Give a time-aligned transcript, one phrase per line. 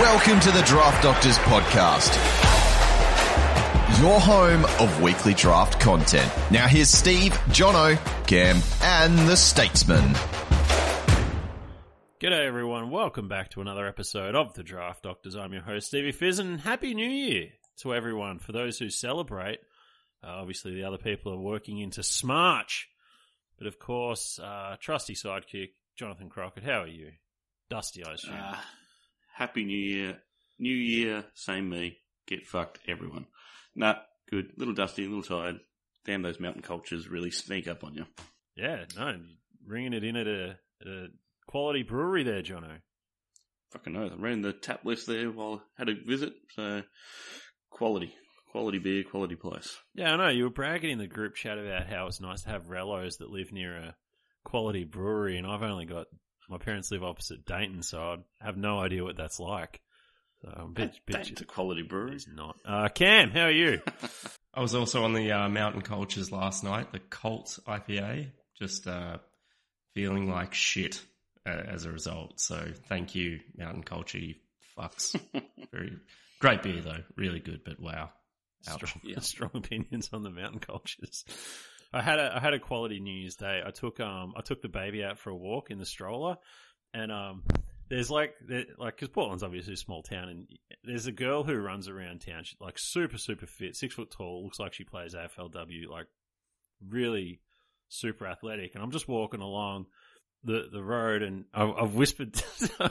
[0.00, 2.12] Welcome to the Draft Doctors Podcast,
[4.02, 6.28] your home of weekly draft content.
[6.50, 10.02] Now here's Steve, Jono, Cam, and the Statesman.
[12.20, 15.36] G'day everyone, welcome back to another episode of the Draft Doctors.
[15.36, 17.50] I'm your host Stevie Fizz and Happy New Year
[17.82, 18.40] to everyone.
[18.40, 19.60] For those who celebrate,
[20.24, 22.86] uh, obviously the other people are working into Smarch.
[23.58, 27.12] But of course, uh, trusty sidekick, Jonathan Crockett, how are you?
[27.70, 28.34] Dusty, I assume.
[28.34, 28.56] Uh,
[29.34, 30.18] happy New Year.
[30.58, 31.98] New Year, same me.
[32.26, 33.26] Get fucked, everyone.
[33.74, 33.96] Nah,
[34.30, 34.52] good.
[34.56, 35.56] Little dusty, little tired.
[36.06, 38.04] Damn, those mountain cultures really sneak up on you.
[38.56, 39.18] yeah, no,
[39.66, 41.06] ringing it in at a, at a
[41.46, 42.78] quality brewery there, Jono.
[43.72, 44.12] Fucking knows.
[44.12, 46.32] I ran the tap list there while I had a visit.
[46.54, 46.82] So,
[47.70, 48.14] quality.
[48.52, 49.76] Quality beer, quality place.
[49.94, 50.28] Yeah, I know.
[50.28, 53.30] You were bragging in the group chat about how it's nice to have Rellos that
[53.30, 53.96] live near a
[54.44, 56.06] quality brewery, and I've only got
[56.48, 59.80] my parents live opposite Dayton, so I have no idea what that's like.
[60.42, 62.16] So I'm a bit, bit That's a quality brewery.
[62.16, 62.56] It's not.
[62.64, 63.80] Uh, Cam, how are you?
[64.54, 68.28] I was also on the uh, Mountain Cultures last night, the Cult IPA,
[68.58, 69.18] just uh,
[69.94, 71.02] feeling like shit
[71.46, 72.40] uh, as a result.
[72.40, 74.34] So thank you, Mountain Culture, you
[74.76, 75.18] fucks.
[75.72, 75.96] Very
[76.40, 78.10] great beer though, really good, but wow.
[78.68, 78.84] Ouch.
[78.84, 81.24] strong, strong opinions on the mountain cultures.
[81.94, 83.62] I had a I had a quality New Year's Day.
[83.64, 86.36] I took um I took the baby out for a walk in the stroller,
[86.92, 87.44] and um
[87.88, 90.48] there's like there, like because Portland's obviously a small town, and
[90.82, 92.42] there's a girl who runs around town.
[92.44, 96.06] She's like super super fit, six foot tall, looks like she plays AFLW, like
[96.86, 97.40] really
[97.88, 98.74] super athletic.
[98.74, 99.86] And I'm just walking along
[100.42, 102.34] the the road, and I've, I've whispered,
[102.80, 102.90] I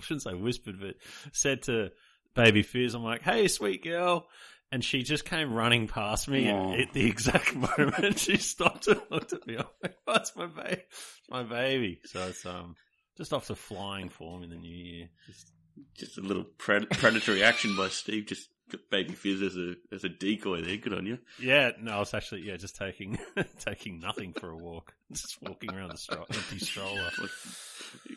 [0.00, 0.94] shouldn't say whispered, but
[1.32, 1.90] said to
[2.34, 4.28] Baby Fizz, I'm like, "Hey, sweet girl."
[4.70, 9.32] And she just came running past me at the exact moment she stopped and looked
[9.32, 9.56] at me.
[9.58, 10.82] I'm like, oh, it's my baby.
[11.30, 12.00] My baby.
[12.04, 12.74] So it's um
[13.16, 15.08] just off to flying form in the new year.
[15.26, 15.52] Just
[15.96, 18.26] Just a little pred- predatory action by Steve.
[18.26, 20.76] Just got baby fizz as a as a decoy there.
[20.76, 21.18] Good on you.
[21.40, 23.18] yeah, no, I was actually yeah, just taking
[23.58, 24.92] taking nothing for a walk.
[25.10, 27.10] Just walking around the stro- empty stroller.
[27.18, 27.30] Like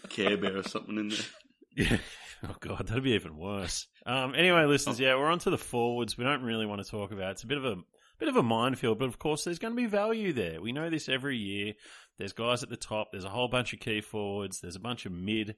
[0.09, 1.19] Care Bear or something in there.
[1.77, 1.97] Yeah.
[2.49, 3.87] Oh god, that'd be even worse.
[4.05, 6.17] Um anyway, listeners, yeah, we're on to the forwards.
[6.17, 7.31] We don't really want to talk about it.
[7.33, 7.75] it's a bit of a
[8.19, 10.61] bit of a minefield, but of course there's going to be value there.
[10.61, 11.73] We know this every year.
[12.17, 15.05] There's guys at the top, there's a whole bunch of key forwards, there's a bunch
[15.05, 15.55] of mid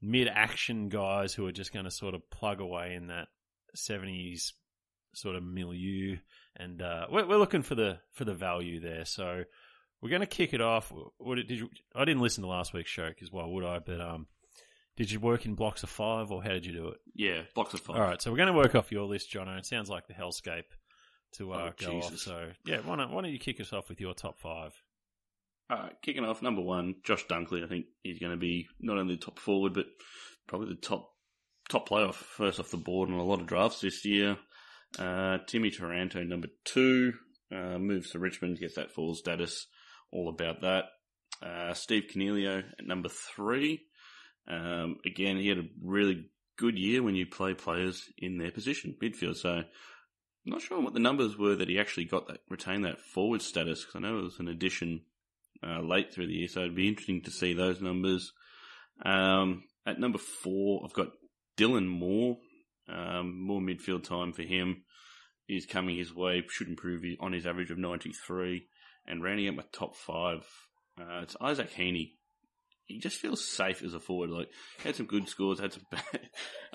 [0.00, 3.28] mid action guys who are just going to sort of plug away in that
[3.76, 4.52] 70s
[5.14, 6.16] sort of milieu
[6.56, 9.04] and uh we're, we're looking for the for the value there.
[9.04, 9.44] So
[10.00, 10.92] we're going to kick it off.
[11.18, 13.78] What did you I didn't listen to last week's show cuz why would I?
[13.78, 14.26] But um
[14.96, 16.98] did you work in blocks of 5 or how did you do it?
[17.14, 17.96] Yeah, blocks of five.
[17.96, 19.58] All right, so we're going to work off your list, Jono.
[19.58, 20.64] It sounds like the hellscape
[21.38, 22.16] to uh, Oh, go off.
[22.18, 24.72] So yeah, why don't why don't you kick us off with your top five?
[25.70, 27.64] All right, kicking off number one, Josh Dunkley.
[27.64, 29.86] I think he's going to be not only the top forward, but
[30.46, 31.08] probably the top
[31.70, 34.36] top player first off the board on a lot of drafts this year.
[34.98, 37.14] Uh, Timmy Taranto, number two,
[37.50, 39.66] uh, moves to Richmond, gets that full status.
[40.12, 40.84] All about that.
[41.42, 43.80] Uh, Steve Coniglio at number three.
[44.48, 46.26] Um, again, he had a really
[46.58, 49.36] good year when you play players in their position, midfield.
[49.36, 49.50] So,
[50.44, 53.42] I'm not sure what the numbers were that he actually got that retained that forward
[53.42, 55.02] status because I know it was an addition
[55.64, 58.32] uh, late through the year, so it'd be interesting to see those numbers.
[59.04, 61.08] Um, at number four, I've got
[61.56, 62.38] Dylan Moore.
[62.88, 64.82] Um, more midfield time for him
[65.48, 66.42] is coming his way.
[66.48, 68.66] Should improve on his average of 93.
[69.06, 70.44] And rounding out my top five,
[71.00, 72.18] uh, it's Isaac Heeney.
[72.86, 74.30] He just feels safe as a forward.
[74.30, 74.48] Like
[74.82, 76.20] had some good scores, had some bad.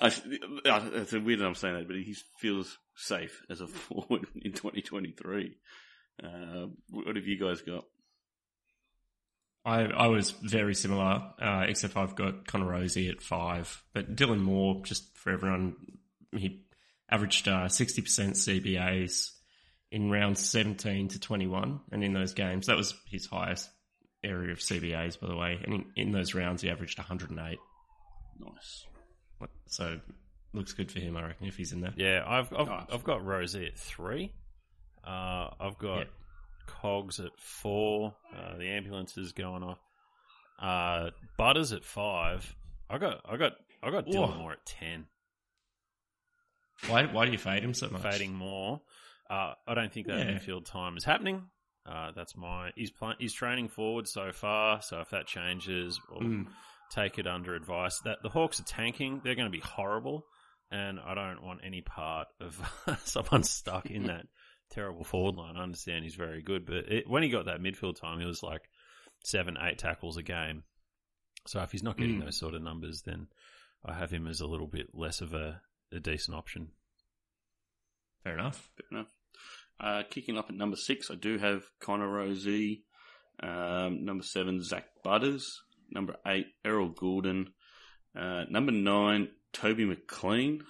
[0.00, 5.56] It's weird that I'm saying that, but he feels safe as a forward in 2023.
[6.22, 7.84] Uh, what have you guys got?
[9.64, 13.82] I, I was very similar, uh, except I've got Connor Rozee at five.
[13.92, 15.74] But Dylan Moore, just for everyone,
[16.32, 16.64] he
[17.10, 19.30] averaged uh, 60% CBAs
[19.90, 21.80] in rounds 17 to 21.
[21.92, 23.68] And in those games, that was his highest
[24.24, 25.58] area of CBAs, by the way.
[25.64, 27.58] And in, in those rounds, he averaged 108.
[28.40, 28.86] Nice.
[29.66, 30.00] So
[30.54, 31.92] looks good for him, I reckon, if he's in there.
[31.96, 32.86] Yeah, I've I've, Nice.
[32.92, 34.32] I've got Rozee at three.
[35.06, 36.04] Uh, I've got Yeah.
[36.66, 38.14] Cogs at four.
[38.36, 39.78] Uh, the ambulance is going off.
[40.60, 42.54] Uh, Butters at five.
[42.90, 45.06] I got I got I got Dylan Moore at ten.
[46.88, 48.02] Why, why do you fade him so much?
[48.02, 48.80] fading more.
[49.28, 50.32] Uh, I don't think that Yeah.
[50.38, 51.42] midfield time is happening.
[51.88, 54.82] Uh, that's my he's playing he's training forward so far.
[54.82, 56.46] So if that changes, we'll Mm.
[56.90, 57.98] take it under advice.
[58.00, 60.26] That the Hawks are tanking, they're going to be horrible,
[60.70, 62.60] and I don't want any part of
[63.04, 64.26] someone stuck in that
[64.70, 65.56] terrible forward line.
[65.56, 68.42] I understand he's very good, but it, when he got that midfield time, he was
[68.42, 68.68] like
[69.24, 70.64] seven, eight tackles a game.
[71.46, 72.24] So if he's not getting Mm.
[72.26, 73.28] those sort of numbers, then
[73.84, 76.72] I have him as a little bit less of a, a decent option.
[78.24, 78.70] Fair enough.
[78.76, 79.14] Fair enough.
[79.80, 82.82] Uh, kicking up at number six, I do have Connor Rozee.
[83.40, 85.60] Um, number seven, Zak Butters.
[85.90, 87.46] Number eight, Errol Gulden.
[88.18, 90.62] Uh, number nine, Toby McLean.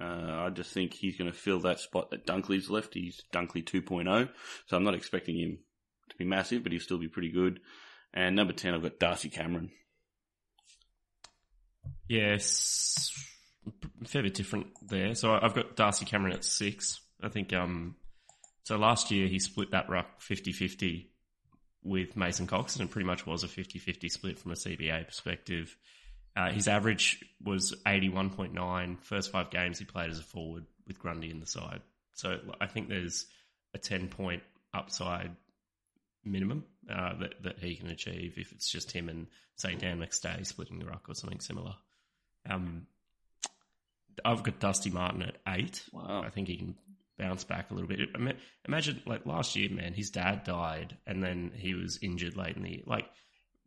[0.00, 2.94] Uh, I just think he's going to fill that spot that Dunkley's left.
[2.94, 4.28] He's Dunkley 2.0,
[4.66, 5.58] so I'm not expecting him
[6.10, 7.60] to be massive, but he'll still be pretty good.
[8.12, 9.70] And number 10, I've got Darcy Cameron.
[12.08, 13.12] Yes,
[14.06, 15.14] fair bit different there.
[15.14, 17.00] So I've got Darcy Cameron at six.
[17.22, 17.96] I think, um,
[18.64, 21.06] so last year he split that ruck 50-50
[21.82, 25.76] with Mason Cox, and it pretty much was a 50-50 split from a CBA perspective.
[26.34, 29.00] Uh, his average was 81.9.
[29.02, 31.82] First five games he played as a forward with Grundy in the side.
[32.14, 33.26] So I think there's
[33.74, 35.30] a 10 point upside
[36.24, 39.26] minimum uh, that, that he can achieve if it's just him and,
[39.56, 41.74] say, Dan McStay splitting the ruck or something similar.
[42.48, 42.86] Um,
[44.24, 45.82] I've got Dusty Martin at eight.
[45.92, 46.22] Wow.
[46.24, 46.74] I think he can
[47.18, 48.00] bounce back a little bit.
[48.14, 48.34] Ima-
[48.66, 52.62] Imagine, like, last year, man, his dad died and then he was injured late in
[52.62, 52.82] the year.
[52.86, 53.06] Like,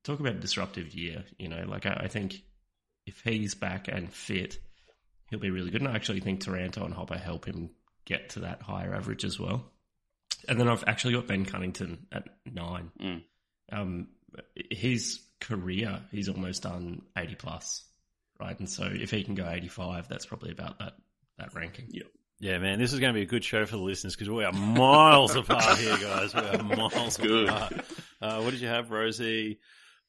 [0.03, 1.65] talk about a disruptive year, you know?
[1.67, 2.41] Like, I, I think
[3.05, 4.59] if he's back and fit,
[5.29, 5.81] he'll be really good.
[5.81, 7.71] And I actually think Taranto and Hopper help him
[8.05, 9.71] get to that higher average as well.
[10.47, 12.91] And then I've actually got Ben Cunnington at nine.
[13.01, 13.23] Mm.
[13.71, 14.07] Um,
[14.69, 17.83] his career, he's almost done 80 plus,
[18.39, 18.57] right?
[18.57, 20.93] And so if he can go 85, that's probably about that,
[21.37, 21.87] that ranking.
[21.89, 22.07] Yep.
[22.39, 24.43] Yeah, man, this is going to be a good show for the listeners because we
[24.43, 26.35] are miles apart here, guys.
[26.35, 27.49] We are miles Good.
[27.49, 27.73] apart.
[28.21, 29.57] Uh, what did you have, Rozee?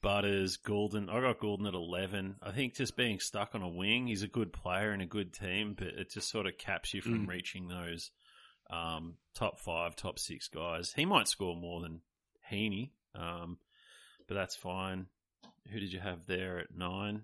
[0.02, 1.08] Butters, Gulden.
[1.10, 2.36] I got Gulden at 11.
[2.42, 5.32] I think just being stuck on a wing, he's a good player and a good
[5.32, 7.28] team, but it just sort of caps you from Mm.
[7.28, 8.10] reaching those
[8.70, 10.92] um, top five, top six guys.
[10.94, 12.02] He might score more than
[12.50, 13.56] Heeney, um,
[14.28, 15.06] but that's fine.
[15.72, 17.22] Who did you have there at nine?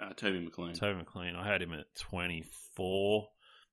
[0.00, 0.74] Uh, Toby McLean.
[0.74, 1.36] Toby McLean.
[1.36, 3.28] I had him at 24.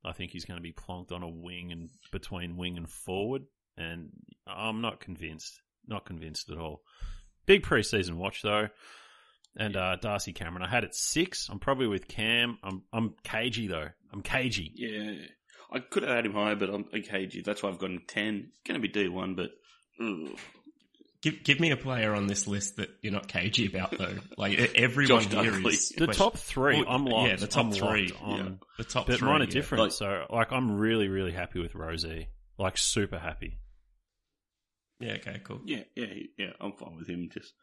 [0.05, 3.43] I think he's going to be plonked on a wing and between wing and forward,
[3.77, 4.09] and
[4.45, 5.61] I'm not convinced.
[5.87, 6.81] Not convinced at all.
[7.45, 8.69] Big preseason watch though,
[9.57, 10.63] and uh, Darcy Cameron.
[10.63, 11.49] I had it six.
[11.49, 12.57] I'm probably with Cam.
[12.63, 13.89] I'm I'm cagey though.
[14.11, 14.71] I'm cagey.
[14.75, 15.25] Yeah.
[15.73, 17.41] I could have had him higher, but I'm cagey.
[17.41, 18.51] That's why I've him 10.
[18.51, 19.49] It's going to be D1, but
[19.99, 20.37] ugh.
[21.23, 24.15] Give, give me a player on this list that you're not cagey about though.
[24.37, 25.71] Like everyone Josh here Dunkley.
[25.73, 26.81] is The question- top three.
[26.81, 27.29] Well, I'm locked.
[27.29, 28.07] Yeah, the top I'm three.
[28.09, 28.51] locked on- Yeah.
[28.77, 29.27] The top But three.
[29.29, 29.49] mine are yeah.
[29.49, 29.83] different.
[29.85, 32.27] Like- so like I'm really really happy with Rozee.
[32.59, 33.57] Like super happy.
[34.99, 35.61] Yeah, okay, cool.
[35.65, 36.05] yeah, yeah,
[36.37, 36.49] yeah.
[36.61, 37.29] I'm fine with him.
[37.33, 37.53] Just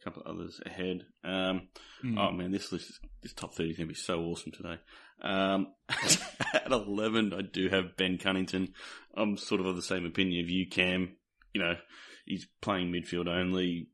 [0.00, 1.04] a couple of others ahead.
[1.24, 1.68] Um,
[2.04, 2.18] Mm.
[2.18, 4.78] Oh man, this list, is, this top thirty is going to be so awesome today.
[5.22, 5.68] Um,
[6.54, 8.72] at eleven, I do have Ben Cunnington.
[9.14, 11.16] I'm sort of of the same opinion of you, Cam.
[11.52, 11.74] You know,
[12.30, 13.88] he's playing midfield only.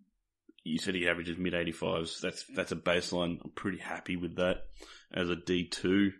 [0.65, 2.21] You said he averages mid 85s.
[2.21, 3.38] That's that's a baseline.
[3.44, 4.65] I'm pretty happy with that
[5.12, 6.12] as a D2.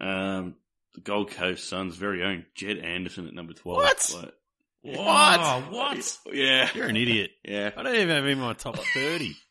[0.00, 0.56] Um,
[0.94, 3.76] the Gold Coast Suns' very own Jed Anderson at number 12.
[3.76, 4.10] What?
[4.14, 4.34] Like,
[4.96, 5.72] What?
[5.72, 6.18] what?
[6.32, 7.30] yeah, You're an idiot.
[7.44, 7.70] yeah.
[7.76, 9.36] I don't even have him in my top thirty.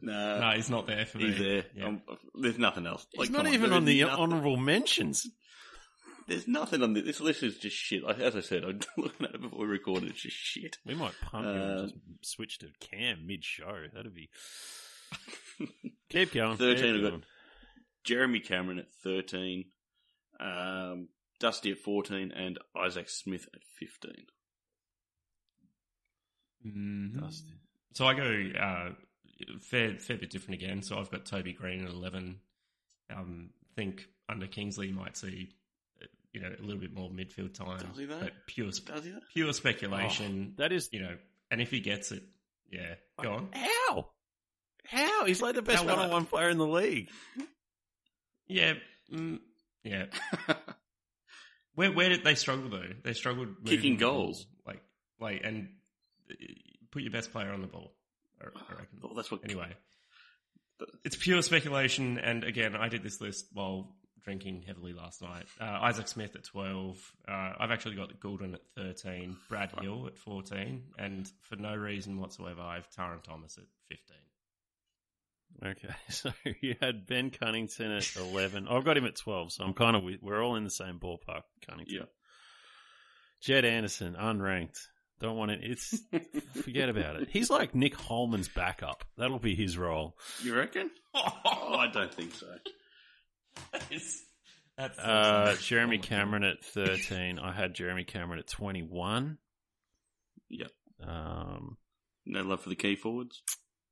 [0.00, 1.30] No, No, he's not there for me.
[1.30, 1.64] he's there.
[1.74, 1.86] Yeah.
[1.86, 2.02] Um,
[2.34, 3.06] there's nothing else.
[3.12, 4.16] He's Like, not come even there on the nothing.
[4.18, 5.26] honourable mentions.
[6.26, 7.04] There's nothing on this.
[7.04, 8.02] This list is just shit.
[8.02, 10.10] Like, As I said, I'm looking at it before we recorded.
[10.10, 10.78] It's just shit.
[10.86, 11.94] We might punt him Uh, and just
[12.34, 13.86] switch to Cam mid-show.
[13.92, 14.30] That'd be.
[16.10, 16.56] Keep going.
[16.56, 17.24] 13 Keep I've got- going.
[18.04, 19.64] Jeremy Cameron at 13,
[20.38, 21.08] um,
[21.40, 24.26] Dusty at 14, and Isaac Smith at 15.
[26.66, 27.20] Mhm.
[27.20, 27.52] Dusty.
[27.92, 28.90] So I go uh,
[29.60, 30.82] fair fair bit different again.
[30.82, 32.40] So I've got Toby Greene at eleven.
[33.14, 35.50] Um, think under Kingsley you might see
[36.34, 38.18] you know a little bit more midfield time, Does he though?
[38.20, 39.22] but pure Does he that?
[39.32, 40.54] pure speculation.
[40.58, 41.16] That is you know,
[41.50, 42.22] and if he gets it,
[42.70, 43.48] yeah, go on.
[43.52, 44.08] how.
[44.86, 47.08] How he's like the best one-on-one player in the league.
[48.46, 48.74] Yeah,
[49.10, 49.38] mm,
[49.82, 50.06] yeah.
[51.74, 52.86] Where where did they struggle though?
[53.02, 54.46] They struggled Kicking goals.
[54.66, 54.82] like
[55.18, 55.68] like and
[56.30, 56.34] uh,
[56.92, 57.92] put your best player on the ball.
[58.40, 58.98] I I reckon.
[59.02, 59.40] well, that's what.
[59.42, 59.72] Anyway,
[61.04, 62.18] it's pure speculation.
[62.18, 65.44] And again, I did this list while drinking heavily last night.
[65.60, 67.12] Uh, Isaac Smith at 12.
[67.28, 72.18] Uh, I've actually got Gulden at 13, Brad Hill at 14, and for no reason
[72.18, 74.16] whatsoever, I have Tarryn Thomas at 15.
[75.70, 78.66] Okay, so you had Ben Cunnington at eleven.
[78.68, 80.98] I've got him at twelve, so I'm kind of with, we're all in the same
[80.98, 81.42] ballpark.
[81.64, 82.04] Cunnington, Yeah.
[83.40, 84.78] Jed Anderson, unranked.
[85.20, 85.60] Don't want it.
[85.62, 86.02] It's
[86.62, 87.28] forget about it.
[87.30, 89.04] He's like Nick Holman's backup.
[89.16, 90.16] That'll be his role.
[90.42, 90.90] You reckon?
[91.16, 92.48] Oh, I don't think so.
[94.76, 97.38] That's Uh, Jeremy Cameron at thirteen.
[97.38, 99.38] I had Jeremy Cameron at twenty-one.
[100.50, 100.70] Yep.
[101.06, 101.76] Um,
[102.26, 103.42] No love for the key forwards.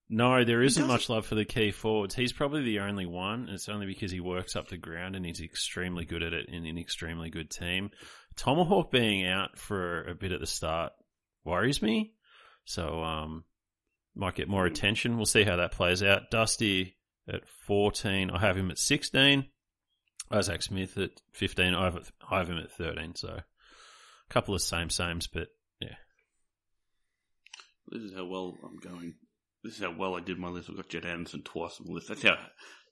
[0.09, 2.15] No, there isn't much love for the key forwards.
[2.15, 3.49] He's probably the only one.
[3.49, 6.67] It's only because he works up the ground and he's extremely good at it in
[6.67, 7.91] an extremely good team.
[8.37, 10.93] Tomahawk being out for a bit at the start
[11.45, 12.13] worries me.
[12.67, 13.45] So, um,
[14.15, 15.17] might get more attention.
[15.17, 16.31] We'll see how that plays out.
[16.31, 18.31] Dusty at 14.
[18.31, 19.47] I have him at 16.
[20.33, 21.75] Isaac Smith at 15.
[21.75, 23.15] I have, I have him at 13.
[23.17, 23.45] So, a
[24.31, 25.49] couple of same sames, but
[25.81, 25.97] yeah.
[27.89, 29.15] This is how well I'm going.
[29.63, 30.71] This is how well I did my list.
[30.71, 32.09] I've got Jed Anderson twice on the list.
[32.09, 32.37] That's how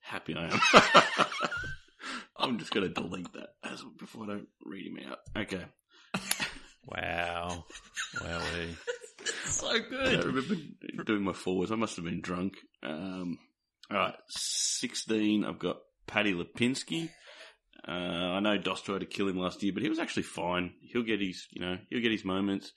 [0.00, 0.60] happy I am.
[2.36, 5.18] I'm just going to delete that as before I don't read him out.
[5.36, 5.64] Okay.
[6.86, 7.64] Wow.
[8.16, 8.76] Wowee.
[9.44, 10.20] So good.
[10.20, 10.54] I remember
[11.04, 11.70] doing my forwards.
[11.70, 12.54] I must have been drunk.
[12.82, 13.38] Um,
[13.90, 17.10] all right, 16, I've got Paddy Lipinski.
[17.86, 20.74] Uh, I know Dos tried to kill him last year, but he was actually fine.
[20.80, 22.72] He'll get his, you know, he'll get his moments.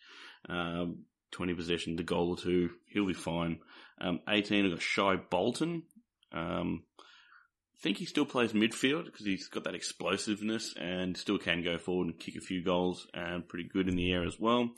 [0.47, 3.59] Um, 20 possession, the goal or two, he'll be fine.
[3.99, 5.83] Um, 18, I've got Shai Bolton.
[6.31, 11.63] Um, I think he still plays midfield because he's got that explosiveness and still can
[11.63, 14.69] go forward and kick a few goals and pretty good in the air as well.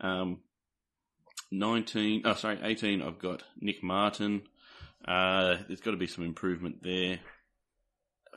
[0.00, 0.40] Um,
[1.50, 4.42] 19, oh sorry, 18, I've got Nick Martin.
[5.06, 7.20] Uh, there's got to be some improvement there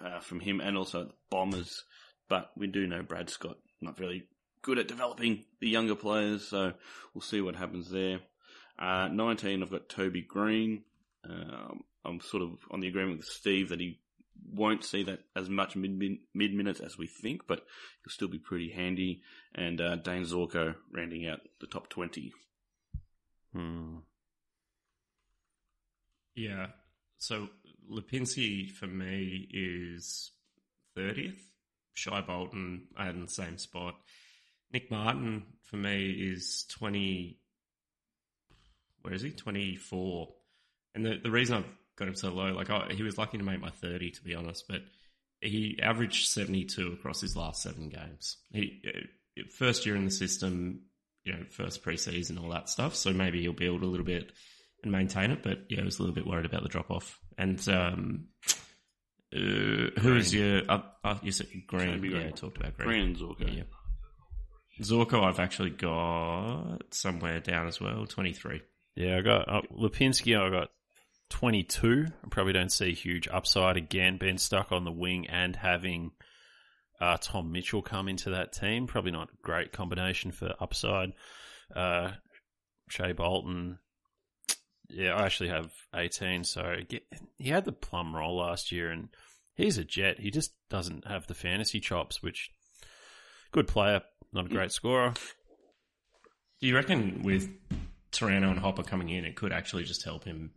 [0.04, 1.84] uh, from him and also the Bombers.
[2.28, 4.26] But we do know Brad Scott not really
[4.62, 6.74] good at developing the younger players, so
[7.14, 8.20] we'll see what happens there.
[8.78, 10.84] Uh, 19, I've got Toby Greene.
[11.28, 14.00] Um, I'm sort of on the agreement with Steve that he
[14.52, 17.60] won't see that as much mid mid minutes as we think, but
[18.04, 19.22] he'll still be pretty handy.
[19.54, 22.32] And uh, Dayne Zorko rounding out the top 20.
[23.54, 23.98] Hmm.
[26.36, 26.68] Yeah.
[27.18, 27.50] So
[27.90, 30.32] Lipinski for me is
[30.98, 31.40] 30th.
[31.94, 33.96] Shai Bolton, I had in the same spot.
[34.72, 37.38] Nick Martin for me is 20.
[39.02, 39.32] Where is he?
[39.32, 40.30] 24.
[40.96, 43.44] And the, the reason I've got him so low, like I, he was lucky to
[43.44, 44.82] make my 30, to be honest, but
[45.42, 48.38] he averaged 72 across his last seven games.
[48.52, 49.00] He uh,
[49.52, 50.82] First year in the system,
[51.24, 52.96] you know, first preseason, all that stuff.
[52.96, 54.32] So maybe he'll build a little bit
[54.84, 55.44] and maintain it.
[55.44, 57.20] But yeah, I was a little bit worried about the drop off.
[57.38, 58.28] And um,
[59.34, 60.62] uh, who is your?
[60.70, 62.04] Uh, uh, you said Greene.
[62.04, 62.34] Yeah, Greene.
[62.34, 62.88] talked about Greene.
[62.88, 63.48] Greene and Zorko.
[63.48, 64.84] Yeah, yeah.
[64.84, 68.06] Zorko, I've actually got somewhere down as well.
[68.06, 68.62] Twenty three.
[68.96, 70.38] Yeah, I got uh, Lipinski.
[70.38, 70.70] I got
[71.30, 72.08] 22.
[72.24, 74.18] I probably don't see huge upside again.
[74.18, 76.12] Being stuck on the wing and having
[77.00, 78.88] uh, Tom Mitchell come into that team.
[78.88, 81.14] Probably not a great combination for upside.
[81.74, 82.12] Uh,
[82.90, 83.80] Shai Bolton.
[84.90, 86.44] Yeah, I actually have 18.
[86.44, 87.04] So get,
[87.38, 89.10] he had the plum roll last year and
[89.56, 90.20] he's a jet.
[90.20, 92.50] He just doesn't have the fantasy chops, which
[93.52, 94.02] good player,
[94.34, 95.14] not a great scorer.
[96.62, 97.50] Do you reckon with
[98.12, 100.52] Taranto and Hopper coming in, it could actually just help him,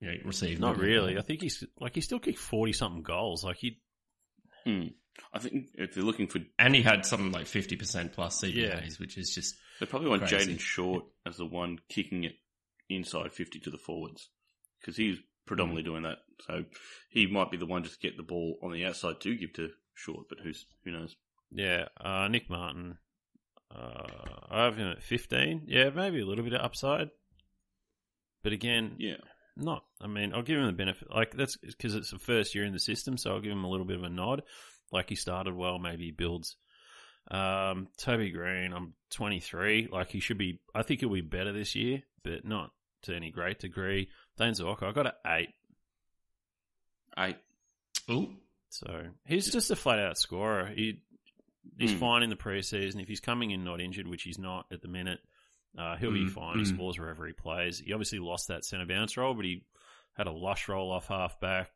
[0.00, 0.58] you know, receive?
[0.60, 1.14] Not really.
[1.14, 1.22] ball?
[1.22, 3.44] I think he's like he still kicked 40 something goals.
[3.44, 3.80] Like he
[4.64, 4.88] Hmm.
[5.32, 8.54] I think if they're looking for, And he had something like fifty percent plus CBAs,
[8.54, 8.80] Yeah.
[8.98, 10.54] which is just they probably want Crazy.
[10.54, 12.34] Jayden Short as the one kicking it
[12.88, 14.28] inside 50 to the forwards
[14.80, 16.18] because he's predominantly doing that.
[16.46, 16.64] So
[17.10, 19.52] he might be the one just to get the ball on the outside to give
[19.54, 21.16] to Short, but who's who knows?
[21.50, 22.98] Yeah, uh, Nick Martin.
[23.74, 24.04] Uh,
[24.48, 25.64] I have him at 15.
[25.66, 27.10] Yeah, maybe a little bit of upside.
[28.44, 29.16] But again, Yeah,
[29.56, 29.84] not.
[30.00, 31.08] I mean, I'll give him the benefit.
[31.12, 33.68] Like, that's because it's the first year in the system, so I'll give him a
[33.68, 34.42] little bit of a nod.
[34.92, 36.56] Like, he started well, maybe he builds.
[37.30, 39.88] Um, Toby Greene, I'm 23.
[39.90, 42.70] Like, he should be, I think he'll be better this year, but not
[43.08, 44.08] to any great degree.
[44.38, 45.48] Dayne Zorko, I got an 8.
[47.18, 47.36] eight.
[48.08, 48.28] oh,
[48.70, 50.66] So he's just a flat out scorer.
[50.66, 51.02] He
[51.78, 51.98] he's Mm.
[51.98, 53.00] fine in the preseason.
[53.02, 55.20] If he's coming in not injured, which he's not at the minute,
[55.76, 56.58] uh, he'll be Mm, fine.
[56.58, 56.74] He mm.
[56.74, 57.78] scores wherever he plays.
[57.78, 59.64] He obviously lost that centre bounce role, but he
[60.14, 61.70] had a lush roll off half back,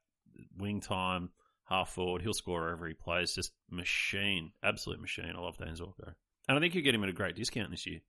[0.56, 1.30] wing time,
[1.64, 2.22] half forward.
[2.22, 3.34] He'll score wherever he plays.
[3.34, 5.32] Just machine, absolute machine.
[5.36, 6.14] I love Dan Zorko.
[6.48, 8.00] And I think you get him at a great discount this year.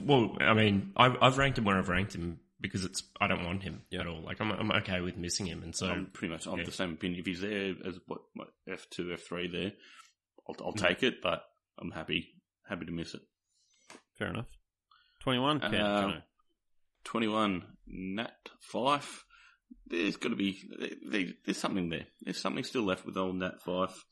[0.00, 3.44] Well, I mean, I've, I've ranked him where I've ranked him because it's I don't
[3.44, 4.00] want him Yeah.
[4.00, 4.22] at all.
[4.22, 6.64] Like I'm I'm okay with missing him, and so I'm pretty much on yeah.
[6.64, 7.20] the same opinion.
[7.20, 9.72] If he's there as what, what F two, F three there,
[10.48, 10.88] I'll, I'll Mm.
[10.88, 11.20] take it.
[11.22, 11.42] But
[11.78, 12.28] I'm happy
[12.68, 13.22] happy to miss it.
[14.18, 14.46] Fair enough.
[15.20, 16.20] 21, Cam, Uh,
[17.04, 19.24] 21 Nat Fyfe.
[19.86, 20.58] There's got to be
[21.06, 22.06] there- there's something there.
[22.20, 24.04] There's something still left with old Nat Fyfe.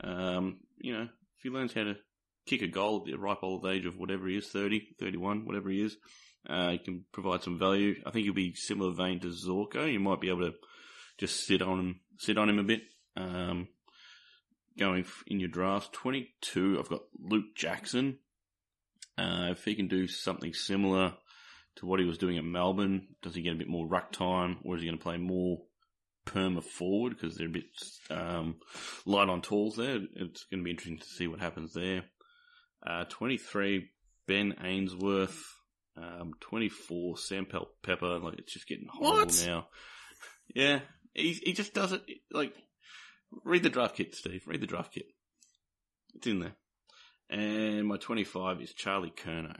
[0.00, 1.96] Um, you know, if he learns how to
[2.46, 5.70] kick a goal at the ripe old age of whatever he is, 30, 31, whatever
[5.70, 5.96] he is,
[6.48, 7.94] uh, he can provide some value.
[8.06, 9.90] I think he'll be similar vein to Zorko.
[9.90, 10.54] You might be able to
[11.18, 12.82] just sit on him, sit on him a bit.
[13.16, 13.68] Um,
[14.78, 18.18] going in your draft, 22, I've got Luke Jackson.
[19.16, 21.14] Uh, if he can do something similar
[21.76, 23.08] to what he was doing at Melbourne?
[23.22, 25.62] Does he get a bit more ruck time, or is he going to play more
[26.26, 27.64] perma forward because they're a bit
[28.10, 28.56] um,
[29.06, 29.98] light on tools there?
[30.16, 32.04] It's going to be interesting to see what happens there.
[32.86, 33.88] Uh, 23,
[34.26, 35.42] Ben Ainsworth.
[35.96, 38.18] Um, 24, Sam Pel- Pepper.
[38.18, 39.44] Like, it's just getting horrible What?
[39.46, 39.68] now.
[40.54, 40.80] Yeah,
[41.14, 42.02] he, he just does it.
[42.32, 42.52] Like,
[43.44, 44.42] read the draft kit, Steve.
[44.46, 45.06] Read the draft kit.
[46.14, 46.56] It's in there.
[47.30, 49.56] And my 25 is Charlie Curnow.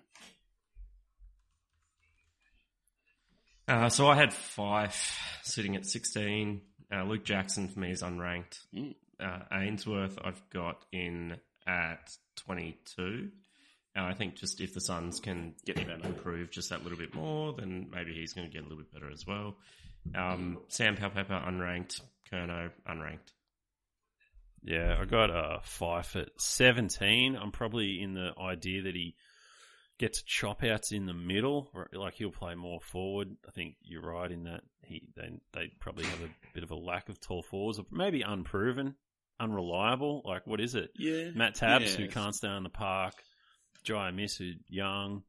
[3.67, 5.11] Uh, so I had Fyfe
[5.43, 6.61] sitting at 16.
[6.95, 8.59] Uh, Luke Jackson for me is unranked.
[8.75, 8.95] Mm.
[9.19, 13.31] Uh, Ainsworth I've got in at 22.
[13.97, 15.99] And I think just if the Suns can Get better.
[16.05, 18.93] improve just that little bit more, then maybe he's going to get a little bit
[18.93, 19.57] better as well.
[20.15, 22.01] Um, Sam Powell-Pepper unranked.
[22.31, 23.33] Curnow unranked.
[24.63, 27.37] Yeah, I got a Fyfe at 17.
[27.37, 29.15] I'm probably in the idea that he
[29.99, 33.29] gets chop outs in the middle, like he'll play more forward.
[33.47, 36.77] I think you're right in that he they they probably have a bit of a
[36.77, 38.95] lack of tall forwards, or maybe unproven,
[39.41, 40.23] unreliable.
[40.25, 40.91] Like what is it?
[40.97, 41.31] Yeah.
[41.35, 43.15] Matt Tabs, who can't stay on the park,
[43.85, 45.23] Jye Amiss, who young,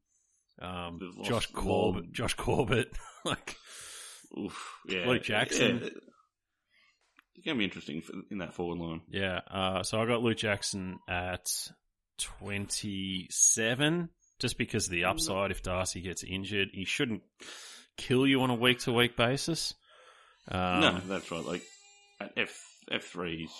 [0.60, 1.46] um, Josh.
[1.52, 2.88] Corbett, Josh Corbett,
[3.24, 3.56] like
[4.38, 5.06] Oof, yeah.
[5.06, 5.80] Luke Jackson.
[5.82, 5.88] Yeah.
[7.36, 9.02] It's going to be interesting in that forward line.
[9.10, 11.46] Yeah, uh, so I got Luke Jackson at
[12.18, 14.08] 27,
[14.38, 15.50] just because of the upside.
[15.50, 17.22] If Darcy gets injured, he shouldn't
[17.98, 19.74] kill you on a week to week basis.
[20.50, 21.44] Um, no, that's right.
[21.44, 21.62] Like,
[22.20, 22.58] at F,
[22.90, 23.52] F3, he's,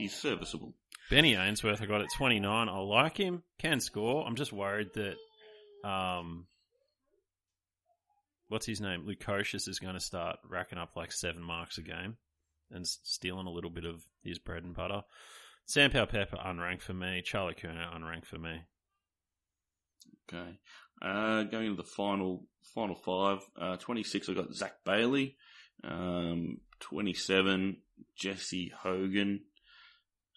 [0.00, 0.74] he's serviceable.
[1.10, 2.68] Benny Ainsworth, I got at 29.
[2.68, 4.26] I like him, can score.
[4.26, 6.46] I'm just worried that, um,
[8.48, 9.06] what's his name?
[9.06, 12.16] Lukosius is going to start racking up like seven marks a game
[12.70, 15.02] and stealing a little bit of his bread and butter.
[15.66, 17.22] Sam Pepper unranked for me.
[17.24, 18.62] Charlie Curnow unranked for me.
[20.32, 20.58] Okay.
[21.02, 23.38] Uh, going into the final final five.
[23.60, 25.36] Uh, 26, I got Zac Bailey.
[25.82, 27.76] Um, 27,
[28.16, 29.40] Jesse Hogan.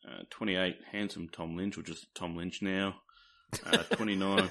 [0.07, 2.95] Uh, 28, handsome Tom Lynch, or just Tom Lynch now.
[3.65, 4.49] Uh, 29.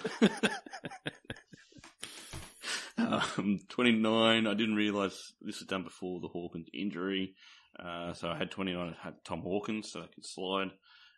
[2.98, 7.34] um, 29, I didn't realise this was done before the Hawkins injury.
[7.78, 10.70] Uh, so I had 29, I had Tom Hawkins, so I could slide.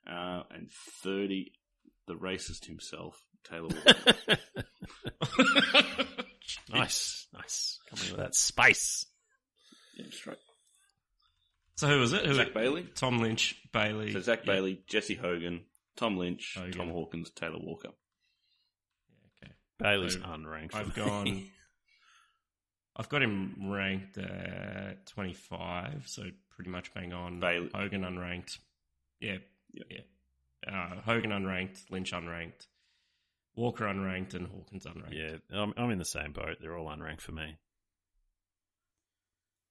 [0.09, 0.71] Uh, and
[1.03, 1.53] 30,
[2.07, 3.17] the racist himself,
[3.49, 3.71] Taylor.
[6.71, 7.79] Nice, nice.
[7.91, 9.07] Coming with that spice.
[9.97, 10.39] yeah, straight.
[11.77, 12.25] So who was it?
[12.27, 12.85] Who Zac Bailey.
[12.95, 14.13] Tom Lynch, Bailey.
[14.13, 14.53] So Zac Yeah.
[14.55, 15.65] Bailey, Jesse Hogan,
[15.97, 16.73] Tom Lynch, Hogan.
[16.73, 17.91] Tom Hawkins, Taylor Walker.
[19.09, 19.17] Yeah,
[19.49, 19.53] Okay.
[19.79, 20.75] Bailey's So, unranked.
[20.75, 21.47] I've gone.
[22.97, 27.41] I've got him ranked at 25, so pretty much bang on.
[27.41, 27.71] Bailey.
[27.75, 28.59] Hogan unranked.
[29.21, 29.39] Yeah.
[29.73, 29.87] Yep.
[29.91, 30.73] Yeah.
[30.73, 32.67] Uh, Hogan unranked, Lynch unranked,
[33.57, 35.13] Walker unranked, and Hawkins unranked.
[35.13, 36.59] Yeah, I'm, I'm in the same boat.
[36.61, 37.57] They're all unranked for me.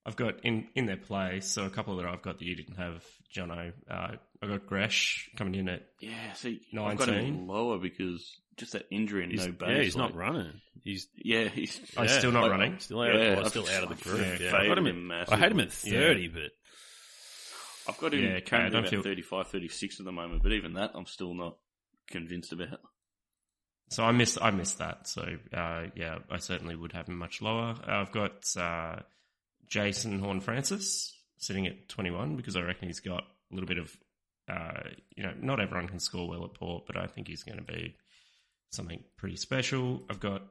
[0.06, 2.76] I've got in, in their place, so a couple that I've got that you didn't
[2.76, 3.72] have, Jono.
[3.90, 7.48] Uh, I've got Gresh coming in at Yeah, see, I've got him 19.
[7.48, 9.70] lower because just that injury and He's, no base.
[9.70, 10.52] yeah, he's not running.
[10.84, 11.80] He's Yeah, he's.
[11.96, 12.80] Oh, he's yeah, still not like, running?
[12.80, 13.16] Still out.
[13.16, 14.18] Yeah, well, still out of the I've group.
[14.28, 14.86] just Yeah, I got him.
[14.86, 15.92] faded At, I had him at massively.
[15.98, 16.52] thirty, but
[17.88, 20.52] I've got him Yeah, okay, I currently about feel- 35, 36 at the moment, but
[20.52, 21.58] even that, I'm still not
[22.10, 22.80] convinced about.
[23.90, 25.08] So I missed I missed that.
[25.08, 25.22] So
[25.56, 27.76] uh, yeah, I certainly would have him much lower.
[27.86, 28.98] I've got uh,
[29.68, 33.96] Jason Horne-Francis sitting at 21 because I reckon he's got a little bit of
[34.50, 37.60] uh, you know not everyone can score well at Port, but I think he's going
[37.60, 37.96] to be
[38.72, 40.04] something pretty special.
[40.10, 40.44] I've got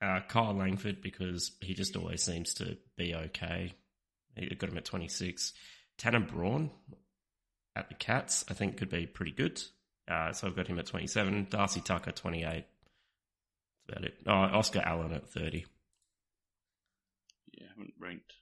[0.00, 3.74] uh, Kyle Langford because he just always seems to be okay.
[4.36, 5.52] I got him at 26.
[5.98, 6.70] Tanner Bruhn
[7.74, 9.60] at the Cats, I think could be pretty good.
[10.08, 11.48] Uh, so I've got him at 27.
[11.50, 12.44] Darcy Tucker, 28.
[12.50, 12.64] That's
[13.88, 14.14] about it.
[14.26, 15.66] Oh, Oscar Allen at 30.
[17.78, 18.32] Yeah, I haven't ranked.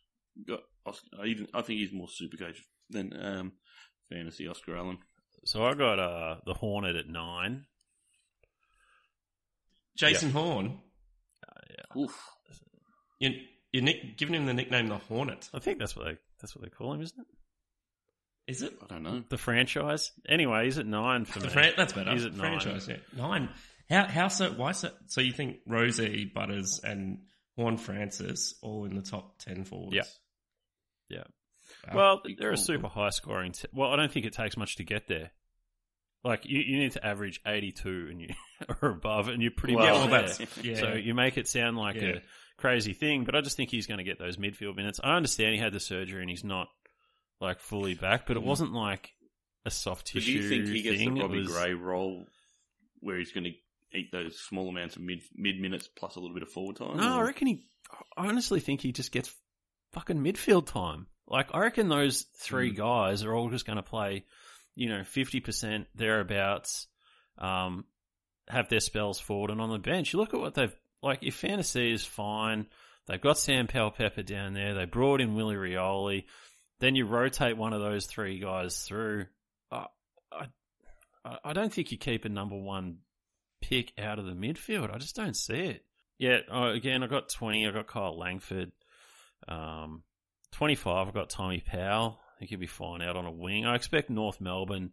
[0.47, 3.53] Got Oscar, I even I think he's more super coach than um,
[4.11, 4.99] fantasy Oscar Allen.
[5.45, 7.65] so I got uh, the Hornet at nine.
[9.97, 10.79] Jason Horne,
[11.97, 12.15] Oof.
[13.19, 13.31] you,
[13.73, 15.49] you're nick, giving him the nickname the Hornet.
[15.55, 17.27] I think that's what they that's what they call him, isn't it?
[18.53, 18.75] Is it?
[18.83, 19.23] I don't know.
[19.29, 20.13] The franchise.
[20.29, 21.53] Anyway, he's at nine for The me.
[21.53, 22.13] fran- that's better.
[22.13, 22.61] He's at nine.
[22.61, 22.97] Franchise, yeah.
[23.17, 23.49] Nine.
[23.89, 24.51] How, how so?
[24.51, 24.91] Why so?
[25.07, 27.21] So you think Rosie, Butters, and
[27.57, 29.95] Horne-Francis all in the top 10 forwards?
[29.95, 30.03] Yeah.
[31.09, 31.25] Yeah.
[31.93, 31.95] Wow.
[31.97, 33.53] Well, they're a super high scoring.
[33.53, 35.31] T- well, I don't think it takes much to get there.
[36.25, 38.29] Like you, you need to average eighty two and you
[38.83, 40.29] or above, and you're pretty Well, much well, there.
[40.29, 40.75] that's, yeah.
[40.81, 42.09] So you make it sound like Yeah.
[42.17, 42.21] a
[42.57, 44.99] crazy thing, but I just think he's going to get those midfield minutes.
[45.03, 46.67] I understand he had the surgery and he's not
[47.41, 49.11] like fully back, but it wasn't like
[49.65, 51.15] a soft So do tissue you think he gets thing.
[51.15, 52.25] the It Robbie was- Gray role
[53.01, 53.53] where he's going to
[53.95, 56.97] eat those small amounts of mid mid minutes plus a little bit of forward time?
[56.97, 57.65] No, I reckon he.
[58.17, 59.33] I honestly think he just gets
[59.93, 61.07] fucking midfield time.
[61.29, 62.77] Like I reckon those three Mm.
[62.77, 64.25] guys are all just going to play,
[64.75, 66.87] you know, fifty percent thereabouts.
[67.39, 67.85] Um,
[68.49, 70.13] have their spells forward and on the bench.
[70.13, 71.19] You look at what they've like.
[71.23, 72.67] If fantasy is fine,
[73.07, 74.75] they've got Sam Powell Pepper down there.
[74.75, 76.25] They brought in Willie Rioli.
[76.79, 79.27] Then you rotate one of those three guys through.
[79.73, 79.87] Uh,
[80.31, 80.47] I,
[81.25, 82.99] I, I don't think you keep a number one
[83.61, 84.95] pick out of the midfield.
[84.95, 85.85] I just don't see it.
[86.19, 87.67] Yeah, uh, again, I got 20.
[87.67, 88.73] I got Kyle Langford.
[89.49, 90.03] Um,
[90.53, 92.19] 25, I've got Tommy Powell.
[92.35, 93.67] I think he'll be fine out on a wing.
[93.67, 94.93] I expect North Melbourne.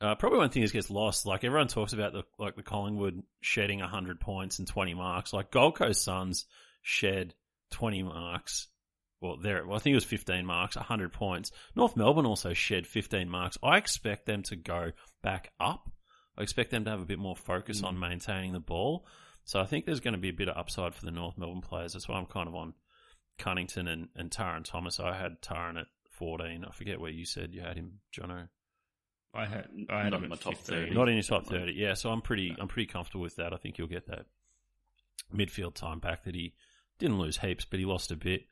[0.00, 3.22] Uh, probably one thing that gets lost, like everyone talks about the like the Collingwood
[3.40, 5.32] shedding 100 points and 20 marks.
[5.32, 6.46] Like Gold Coast Suns
[6.82, 7.34] shed
[7.70, 8.66] 20 marks.
[9.20, 11.52] Well, there, well, I think it was 15 marks, 100 points.
[11.76, 13.56] North Melbourne also shed 15 marks.
[13.62, 14.90] I expect them to go
[15.22, 15.88] back up.
[16.36, 19.06] I expect them to have a bit more focus on maintaining the ball.
[19.44, 21.60] So I think there's going to be a bit of upside for the North Melbourne
[21.60, 21.92] players.
[21.92, 22.74] That's why I'm kind of on
[23.38, 25.00] Cunnington and, and Tarryn Thomas.
[25.00, 26.64] I had Tarryn at 14.
[26.68, 28.48] I forget where you said you had him, Jono.
[29.34, 30.76] I had I had Not him in my top 15.
[30.84, 30.94] 30.
[30.94, 31.72] Not in your top 30.
[31.72, 33.52] Yeah, so I'm pretty I'm pretty comfortable with that.
[33.52, 34.26] I think you'll get that
[35.34, 36.54] midfield time back that he
[36.98, 38.42] didn't lose heaps, but he lost a bit.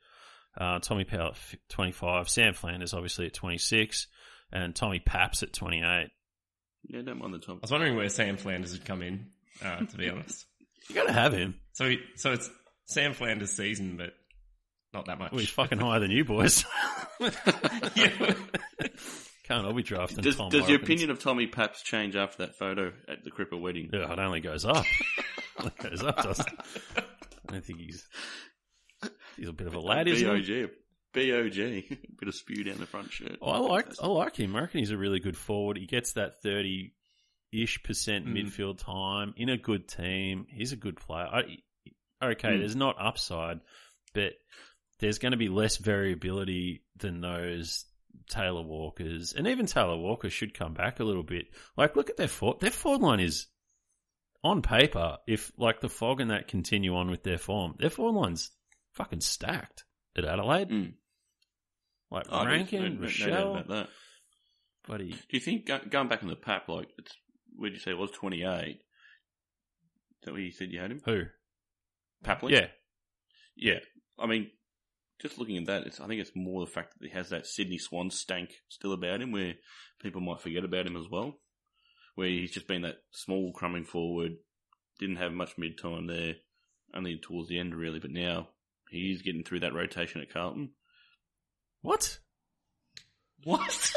[0.57, 4.07] Uh, Tommy Powell at 25, Sam Flanders obviously at 26,
[4.51, 6.09] and Tommy Paps at 28.
[6.87, 7.57] Yeah, don't mind the top.
[7.57, 9.27] I was wondering where Sam Flanders would come in.
[9.63, 10.45] Uh, to be honest,
[10.89, 11.55] You got to have him.
[11.73, 12.49] so he, so it's
[12.85, 14.13] Sam Flanders' season, but
[14.93, 15.31] not that much.
[15.31, 16.65] Well, he's fucking higher than you boys.
[17.19, 18.33] yeah.
[19.43, 20.83] Can't all be drafting Does, Tom does your Hopkins.
[20.83, 23.89] opinion of Tommy Paps change after that photo at the Cripper wedding?
[23.91, 24.85] Yeah, it only goes up.
[25.63, 26.59] it goes up, doesn't it?
[26.97, 28.07] I don't think he's
[29.37, 30.63] he's a bit of a lad, isn't he?
[30.63, 30.69] BOG.
[31.13, 31.55] BOG.
[32.19, 33.37] Bit of spew down the front shirt.
[33.41, 34.55] Oh, I like I like him.
[34.55, 35.77] I reckon he's a really good forward.
[35.77, 36.93] He gets that thirty
[37.51, 38.45] ish percent Mm.
[38.45, 40.45] midfield time in a good team.
[40.49, 41.25] He's a good player.
[41.27, 41.41] I,
[42.23, 42.59] okay, Mm.
[42.59, 43.59] there's not upside,
[44.13, 44.33] but
[44.99, 47.85] there's going to be less variability than those
[48.29, 51.47] Taylor Walkers, and even Taylor Walker should come back a little bit.
[51.75, 52.59] Like, look at their forward.
[52.61, 53.47] Their forward line is
[54.43, 55.17] on paper.
[55.27, 58.51] If like the fog and that continue on with their form, their forward line's
[58.93, 59.83] fucking stacked
[60.17, 60.69] at Adelaide.
[60.69, 60.93] Mm.
[62.11, 63.89] Like Oh, Rankine, no- no Rochelle, about that.
[64.87, 65.11] buddy.
[65.11, 67.13] Do you think going back in the pap, like it's
[67.55, 68.79] where did you say it was twenty eight?
[70.21, 71.01] Is that where you said you had him?
[71.05, 71.23] Who?
[72.23, 72.51] Papley?
[72.51, 72.67] Yeah.
[73.55, 73.79] Yeah.
[74.19, 74.51] I mean,
[75.21, 77.47] just looking at that, it's, I think it's more the fact that he has that
[77.47, 79.53] Sydney Swan stank still about him, where
[80.01, 81.39] people might forget about him as well.
[82.15, 84.33] Where he's just been that small crumbing forward,
[84.99, 86.35] didn't have much mid time there,
[86.93, 87.99] only towards the end really.
[87.99, 88.49] But now
[88.89, 90.71] he's getting through that rotation at Carlton.
[91.81, 92.19] What?
[93.43, 93.91] What?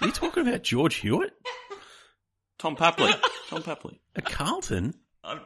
[0.00, 1.32] Are you talking about George Hewett
[2.58, 3.12] Tom Papley.
[3.48, 3.98] Tom Papley.
[4.16, 4.94] at Carlton?
[5.22, 5.40] I'm,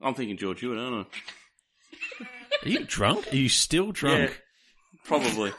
[0.00, 2.26] I'm thinking George Hewett, aren't I?
[2.64, 3.32] Are you drunk?
[3.32, 4.30] Are you still drunk?
[4.30, 4.36] Yeah,
[5.04, 5.52] probably.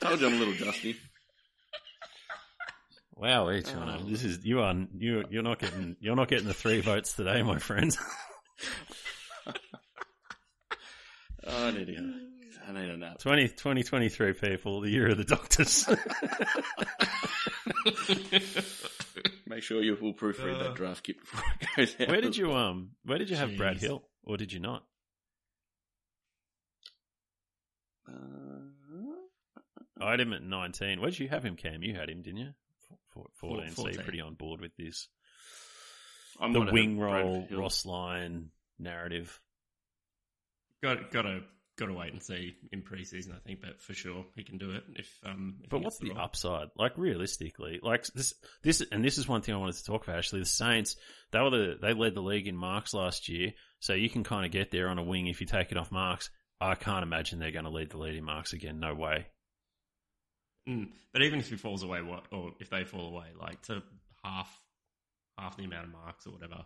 [0.00, 0.96] Told you I'm a little dusty.
[3.16, 3.68] Wow, each.
[3.74, 3.80] Oh.
[3.80, 7.14] Um, this is you are you you're not getting you're not getting the three votes
[7.14, 7.96] today, my friend.
[11.46, 11.92] Oh, I need a,
[12.66, 13.18] I need a nap.
[13.18, 15.86] 20, 2023 people, the year of the doctors.
[19.46, 22.08] Make sure you will proofread that draft kit before it goes out.
[22.08, 23.80] where did you um where did you have Brad Jeez.
[23.80, 24.02] Hill?
[24.24, 24.84] Or did you not?
[28.08, 28.12] Uh,
[30.00, 31.00] I had him at nineteen.
[31.00, 31.82] Where did you have him, Cam?
[31.82, 32.50] You had him, didn't you?
[33.10, 33.70] Four- Fourteen.
[33.70, 34.04] So you're 14.
[34.04, 35.08] pretty on board with this.
[36.40, 37.60] I'm The might have wing Brad roll, Hill.
[37.60, 39.40] Ross Lyon narrative.
[40.82, 41.40] got got to
[41.76, 43.34] got to wait and see in preseason.
[43.34, 45.08] I think, but for sure he can do it if.
[45.24, 46.68] Um, if But what's the upside?
[46.76, 50.18] Like realistically, like this, this, and this is one thing I wanted to talk about.
[50.18, 50.96] Actually, the Saints
[51.32, 54.46] they were the they led the league in marks last year, so you can kind
[54.46, 56.30] of get there on a wing if you take it off marks.
[56.60, 58.78] I can't imagine they're going to lead the league in marks again.
[58.78, 59.26] No way.
[60.68, 60.90] Mm.
[61.12, 63.82] But even if he falls away, what or if they fall away, like to
[64.24, 64.48] half
[65.36, 66.64] half the amount of marks or whatever.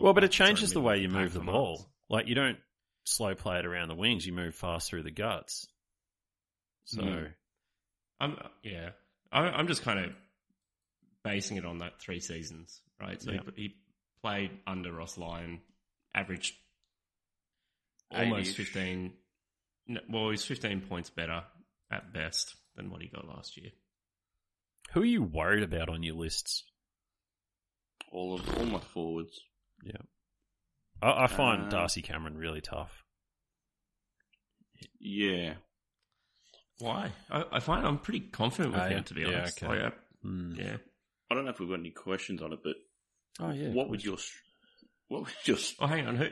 [0.00, 1.78] Well, but it changes the way you move the ball.
[1.78, 1.86] marks.
[2.08, 2.58] Like you don't
[3.06, 5.66] slow play it around the wings; you move fast through the guts.
[6.84, 7.32] So Mm.
[8.20, 8.90] I'm yeah.
[9.32, 10.12] I, I'm just kind of
[11.24, 13.20] basing it on that three seasons, right?
[13.20, 13.40] So Yeah.
[13.56, 13.74] he, he
[14.22, 15.60] played under Ross Lyon,
[16.14, 16.54] averaged
[18.10, 18.56] almost 80-ish.
[18.56, 19.12] fifteen.
[20.08, 21.42] Well, he's fifteen points better
[21.90, 23.70] at best than what he got last year.
[24.92, 26.64] who are you worried about on your lists?
[28.12, 29.40] All of all my forwards.
[31.02, 33.02] I, I find Uh, Darcy Cameron really tough.
[35.00, 35.54] Yeah.
[36.78, 37.12] Why?
[37.30, 39.62] I, I find I'm pretty confident with Oh, him, to be Yeah, honest.
[39.62, 39.82] okay.
[39.82, 40.54] Like, I- Hmm.
[40.58, 40.76] yeah.
[41.30, 42.74] I don't know if we've got any questions on it, but
[43.40, 43.68] Oh yeah.
[43.70, 44.16] what would your
[45.08, 46.16] what would your Oh, hang on.
[46.16, 46.28] Who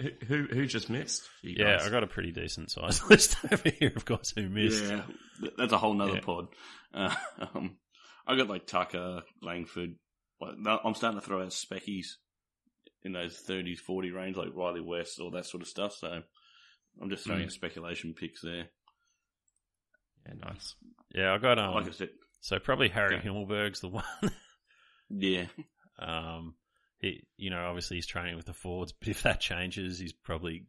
[0.00, 1.22] who who, who just missed?
[1.42, 1.86] Yeah, guys?
[1.86, 4.84] I got a pretty decent sized list over here of guys who missed.
[4.84, 5.02] Yeah,
[5.56, 6.20] that's a whole nother Yeah.
[6.20, 6.46] pod.
[6.92, 7.14] Uh,
[7.54, 7.76] um,
[8.26, 9.94] I got like Tucker, Langford.
[10.40, 12.06] Like, I'm starting to throw out speckies
[13.08, 15.94] in those 30s, 40 range, like Riley West, all that sort of stuff.
[15.94, 16.22] So
[17.02, 17.52] I'm just throwing Mm.
[17.52, 18.68] speculation picks there.
[20.26, 20.74] yeah, nice.
[21.14, 21.74] Yeah, I got um.
[21.74, 23.18] like I said, so probably Harry.
[23.18, 24.04] Himmelberg's the one.
[25.10, 25.46] yeah,
[25.98, 26.54] um,
[27.00, 30.66] he, you know, obviously he's training with the forwards, but if that changes, he's probably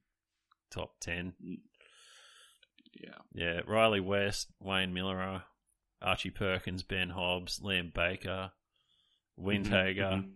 [0.71, 1.33] top ten.
[2.99, 3.09] yeah.
[3.33, 5.43] Yeah, Riley West, Wayne Miller,
[6.01, 8.51] Archie Perkins, Ben Hobbs, Liam Baker,
[9.39, 10.23] Windhager.
[10.23, 10.31] Mhm.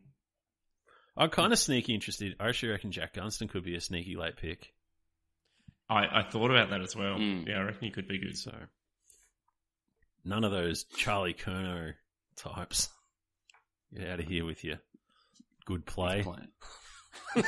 [1.15, 2.35] I'm kind of sneaky interested.
[2.39, 4.73] I actually reckon Jack Gunston could be a sneaky late pick.
[5.89, 7.15] I, I thought about that as well.
[7.17, 7.47] Mm.
[7.47, 8.37] Yeah, I reckon he could be good.
[8.37, 8.51] So
[10.25, 11.93] none of those Charlie Curnow
[12.35, 12.89] types.
[13.95, 14.77] Get out of here with you.
[15.65, 16.25] good play.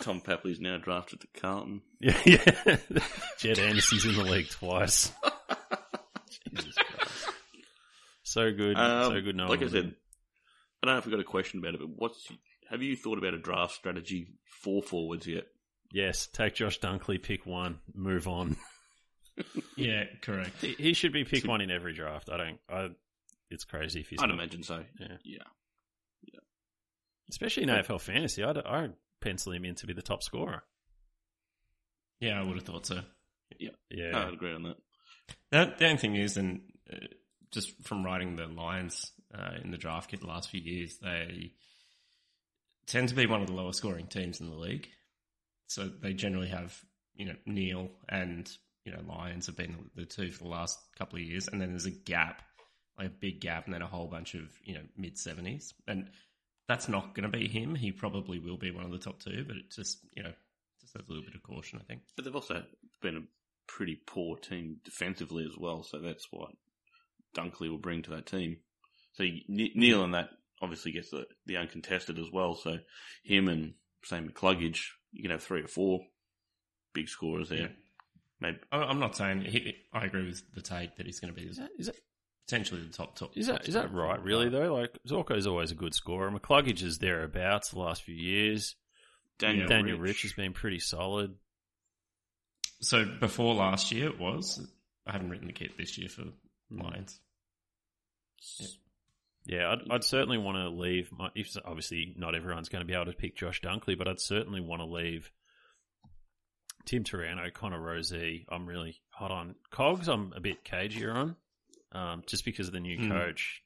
[0.00, 1.80] Tom Papley's now drafted to Carlton.
[2.00, 2.76] Yeah, yeah.
[3.38, 5.10] Jed Anderson's in the league twice.
[6.54, 7.28] Jesus Christ.
[8.22, 9.36] So good, Um, so good.
[9.36, 9.94] No like I said,
[10.84, 12.28] I don't know if we've got a question about it, but what's
[12.68, 14.26] have you thought about a draft strategy
[14.62, 15.44] for forwards yet?
[15.90, 18.56] yes, take Josh Dunkley, pick one, move on.
[19.76, 20.60] Yeah, correct.
[20.60, 22.30] He, he should be pick one in every draft.
[22.30, 22.58] I don't.
[22.70, 22.90] I.
[23.50, 24.36] It's crazy if he's I'd not.
[24.36, 24.84] imagine so.
[25.00, 25.16] Yeah.
[25.24, 25.42] yeah.
[26.22, 26.38] yeah.
[27.30, 28.44] especially in AFL fantasy.
[28.44, 30.62] I'd, I'd pencil him in to be the top scorer.
[32.20, 33.00] Yeah, I would have thought so.
[33.58, 33.70] Yeah,
[34.12, 34.76] No, I'd agree on that.
[35.50, 36.60] The, the only thing is, and
[36.92, 36.98] uh,
[37.50, 41.52] just from writing the Lions uh, in the draft kit the last few years, they
[42.86, 44.88] tend to be one of the lowest scoring teams in the league.
[45.66, 46.78] So they generally have,
[47.14, 48.50] you know, Neale and,
[48.84, 51.48] you know, Lions have been the two for the last couple of years.
[51.48, 52.42] And then there's a gap,
[52.98, 55.72] like a big gap, and then a whole bunch of, you know, mid 70s.
[55.88, 56.10] And
[56.68, 57.74] that's not going to be him.
[57.74, 60.32] He probably will be one of the top two, but it just, you know,
[60.80, 62.02] just has a little bit of caution, I think.
[62.16, 62.62] But they've also
[63.02, 63.22] been a
[63.66, 66.50] pretty poor team defensively as well, so that's what
[67.36, 68.58] Dunkley will bring to that team.
[69.14, 70.28] So Neale and that
[70.60, 72.54] obviously gets the, the uncontested as well.
[72.54, 72.78] So
[73.22, 73.74] him and
[74.04, 74.80] same McCluggage,
[75.12, 76.00] you can have three or four
[76.92, 77.58] big scorers there.
[77.58, 77.68] Yeah.
[78.40, 81.40] Maybe I- I'm not saying he, I agree with the take that he's going to
[81.40, 81.96] be is that is that
[82.46, 83.30] potentially the top top.
[83.36, 84.20] is top that, is that right?
[84.22, 86.30] Really though, like Zorko's always a good scorer.
[86.30, 88.74] McCluggage is thereabouts the last few years.
[89.38, 90.08] Daniel, Daniel Rich.
[90.08, 91.34] Rich has been pretty solid.
[92.80, 94.60] So before last year, it was.
[95.06, 96.24] I haven't written the kit this year for.
[96.70, 97.20] Lions.
[98.58, 98.66] Yeah,
[99.50, 101.10] I'd, I'd certainly want to leave.
[101.12, 104.20] My, if obviously not everyone's going to be able to pick Josh Dunkley, but I'd
[104.20, 105.30] certainly want to leave
[106.86, 108.44] Tim Taranto, Connor Rozee.
[108.48, 110.08] I'm really hot on Cogs.
[110.08, 111.36] I'm a bit cagier on,
[111.92, 113.10] um, just because of the new Hmm.
[113.10, 113.62] coach.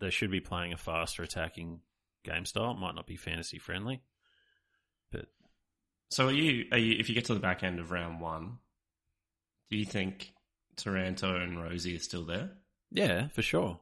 [0.00, 1.80] They should be playing a faster attacking
[2.24, 2.72] game style.
[2.72, 4.02] It might not be fantasy friendly,
[5.12, 5.26] but
[6.10, 6.66] So are you?
[6.72, 6.96] Are you?
[6.98, 8.58] If you get to the back end of round one,
[9.70, 10.32] do you think
[10.76, 12.50] Taranto and Rozee are still there?
[12.90, 13.80] yeah, for sure.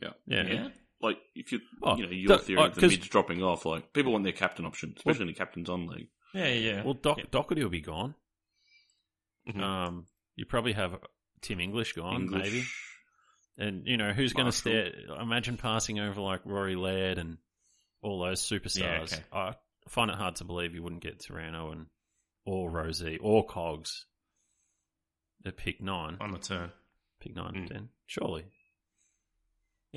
[0.00, 0.10] Yeah.
[0.26, 0.68] Yeah,
[1.00, 3.64] Like, if you, Oh, you know, your the- theory oh, of the mids dropping off,
[3.64, 6.08] like, people want their captain option, especially in the captain's on league.
[6.34, 6.52] Yeah, yeah.
[6.76, 6.84] yeah.
[6.84, 7.24] Well, Doc, Yeah.
[7.30, 8.14] Docherty will be gone.
[9.48, 9.60] Mhm.
[9.62, 10.98] Um, you probably have
[11.40, 12.64] Tim English gone, English, maybe.
[13.56, 14.92] And you know who's going to Marshall.
[14.92, 15.20] stare?
[15.20, 17.38] Imagine passing over like Rory Laird and
[18.02, 19.10] all those superstars.
[19.12, 19.24] Yeah, okay.
[19.32, 19.54] I
[19.88, 21.86] find it hard to believe you wouldn't get Taranto and
[22.44, 24.06] or Rozee or Cogs
[25.44, 26.18] at pick nine.
[26.20, 26.70] on the turn.
[27.20, 27.68] Pick nine, Mm.
[27.68, 28.44] ten, surely.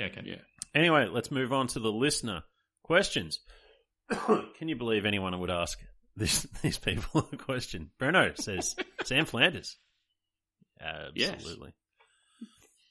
[0.02, 0.22] Yeah, okay.
[0.26, 0.36] Yeah.
[0.74, 2.44] Anyway, let's move on to the listener
[2.84, 3.40] questions.
[4.10, 5.80] Can you believe anyone would ask
[6.16, 7.92] this, these people a question?
[8.00, 9.78] Bruno says Sam Flanders.
[11.14, 11.34] Yes.
[11.34, 11.74] Absolutely.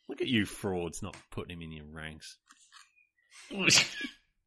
[0.09, 2.37] Look at you frauds not putting him in your ranks.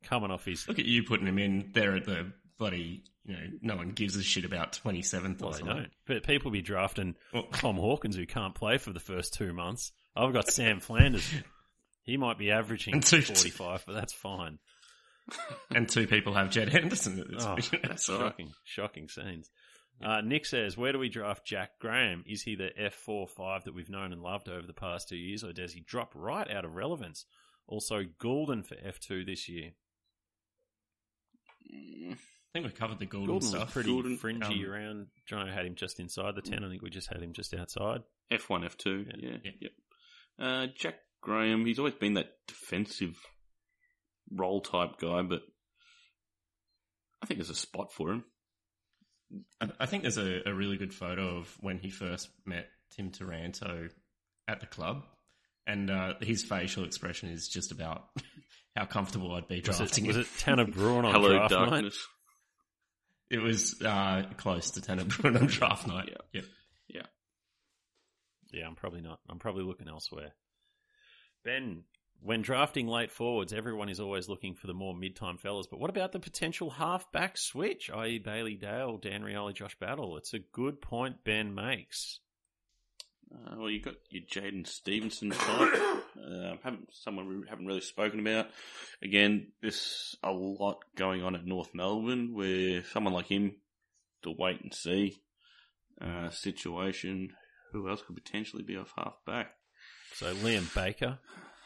[0.03, 3.03] Coming off his Look at you putting him in there at the bloody.
[3.25, 5.75] You know, no one gives a shit about twenty seventh well, or something.
[5.75, 5.91] don't.
[6.05, 9.91] But people be drafting Well- Tom Hawkins who can't play for the first two months.
[10.15, 11.29] I've got Sam Flanders.
[12.03, 14.59] He might be averaging And two- forty five, but that's fine.
[15.73, 17.17] And two people have Jed Henderson.
[17.19, 17.55] At this Oh.
[17.83, 18.23] That's all right.
[18.31, 19.49] Shocking, shocking scenes.
[20.03, 22.25] Uh, Nick says, "Where do we draft Jack Graham?
[22.27, 25.15] Is he the F four five that we've known and loved over the past two
[25.15, 27.25] years, or does he drop right out of relevance?"
[27.67, 29.71] Also, Gulden for F two this year.
[31.73, 32.17] Mm, I
[32.51, 33.73] think we've covered the Gulden Gulden was stuff.
[33.73, 35.07] pretty Gulden, fringy um, around.
[35.29, 36.63] Jono had him just inside the ten.
[36.63, 38.01] I think we just had him just outside.
[38.31, 39.13] F1, F2, Yeah.
[39.31, 39.37] yeah.
[39.43, 39.51] Yeah.
[39.61, 39.71] Yep.
[40.39, 43.17] Uh, Jack Graham, he's always been that defensive
[44.31, 45.41] role type guy, but
[47.21, 48.23] I think there's a spot for him.
[49.61, 53.11] I, I think there's a, a really good photo of when he first met Tim
[53.11, 53.89] Taranto
[54.47, 55.03] at the club,
[55.65, 58.03] and uh, his facial expression is just about
[58.75, 61.93] how comfortable I'd be Was it, drafting was it Tanner Bruhn on Hello, draft night?
[63.31, 66.09] It was uh, close to Tanner Bruin on draft night.
[66.09, 66.17] Yeah.
[66.33, 66.45] Yep.
[68.53, 69.19] Yeah, I'm probably not.
[69.27, 70.31] I'm probably looking elsewhere.
[71.43, 71.83] Ben,
[72.21, 75.67] when drafting late forwards, everyone is always looking for the more mid-time fellas.
[75.67, 78.19] But what about the potential half-back switch, i.e.
[78.19, 80.17] Bailey Dale, Dan Rioli, Josh Battle?
[80.17, 82.19] It's a good point Ben makes.
[83.33, 85.69] Uh, well, you got your Jaidyn Stephenson type.
[86.13, 88.47] Uh, haven't someone we haven't really spoken about.
[89.01, 93.55] Again, there's a lot going on at North Melbourne where someone like him
[94.21, 95.17] the wait and see
[95.99, 97.33] uh, situation.
[97.71, 99.55] Who else could potentially be off half back?
[100.23, 101.19] So Liam Baker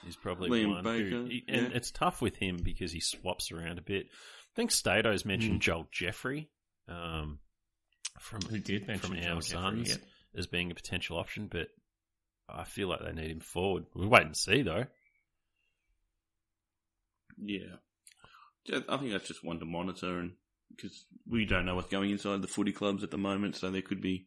[0.07, 0.83] is probably Liam one.
[0.83, 1.77] who- Baker, he- and yeah.
[1.77, 4.07] it's tough with him because he swaps around a bit.
[4.09, 6.49] I think Stato's mentioned Joel Jeffrey
[6.87, 7.37] um,
[8.19, 9.99] from Who did mention from Joel our Jeffrey, sons yep.
[10.35, 11.67] as being a potential option, but
[12.49, 13.85] I feel like they need him forward.
[13.93, 14.85] We'll wait and see though.
[17.39, 17.75] Yeah,
[18.65, 20.31] Yeah, I think that's just one to monitor, and
[20.75, 23.83] because we don't know what's going inside the footy clubs at the moment, so there
[23.83, 24.25] could be,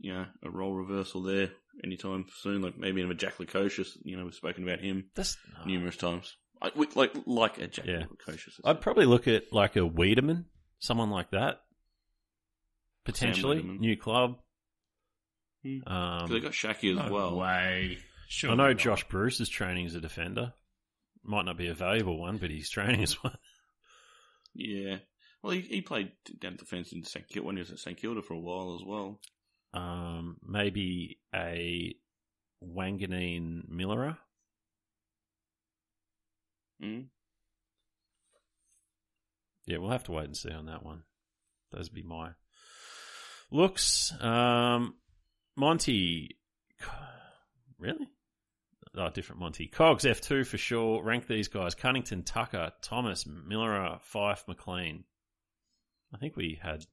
[0.00, 1.50] you know, a role reversal there
[1.84, 2.62] anytime soon.
[2.62, 3.96] Like maybe even a Jack Lukosius.
[4.02, 5.36] You know, we've spoken about him That's
[5.66, 6.36] numerous times.
[6.60, 8.02] I, with- like like a Jack Yeah.
[8.04, 8.60] Lukosius.
[8.64, 10.44] I'd probably look at like a Weideman,
[10.80, 11.60] someone like that.
[13.04, 14.36] Potentially, new club.
[15.64, 15.88] Hmm.
[15.92, 17.36] Um, they got Shaki as No well.
[17.38, 17.98] way.
[18.28, 18.76] Sure I know not.
[18.78, 20.52] Josh Bruce is training as a defender.
[21.24, 23.36] Might not be a valuable one, but he's training as one.
[24.54, 24.96] Yeah.
[25.42, 26.10] Well, he, he played
[26.40, 28.86] down defence in St Kilda when he was at St Kilda for a while as
[28.86, 29.20] well.
[29.78, 31.94] Um, maybe a
[32.64, 34.16] Wanganeen-Milera.
[36.82, 37.06] Mm.
[39.66, 41.02] Yeah, we'll have to wait and see on that one.
[41.70, 42.30] Those would be my
[43.50, 44.12] looks.
[44.20, 44.94] Um,
[45.56, 46.38] Monty,
[47.78, 48.08] really?
[48.96, 49.66] Oh, different Monty.
[49.66, 51.02] Cogs F2 for sure.
[51.02, 55.04] Rank these guys: Cunnington, Tucker, Thomas, Miller, Fyfe, McLean.
[56.14, 56.86] I think we had.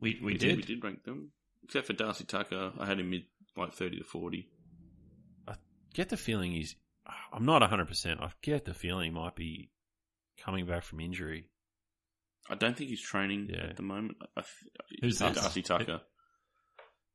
[0.00, 0.56] We, we, We did.
[0.56, 1.30] We did rank them.
[1.64, 3.24] Except for Darcy Tucker, I had him mid
[3.56, 4.48] like 30 to 40.
[5.46, 5.54] I
[5.94, 6.76] Get the feeling he's.
[7.32, 7.88] I'm not 100.
[7.88, 9.70] percent I get the feeling he might be
[10.42, 11.46] coming back from injury.
[12.50, 13.66] I don't think he's training Yeah.
[13.70, 14.18] at the moment.
[14.36, 14.44] I, I,
[15.00, 15.36] Who's this?
[15.36, 16.00] Darcy Tucker.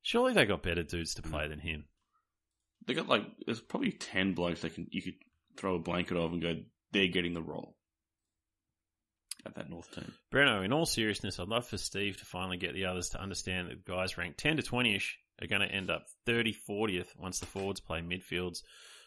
[0.02, 1.32] Surely they got better dudes to mm.
[1.32, 1.86] play than him.
[2.86, 5.16] They got like there's probably ten blokes they can you could
[5.56, 6.56] throw a blanket of and go
[6.92, 7.76] they're getting the role
[9.46, 10.14] at that North team.
[10.32, 13.70] Breno, in all seriousness, I'd love for Steve to finally get the others to understand
[13.70, 17.40] that guys ranked 10 to 20 ish are going to end up 30 40th once
[17.40, 18.62] the forwards play midfields.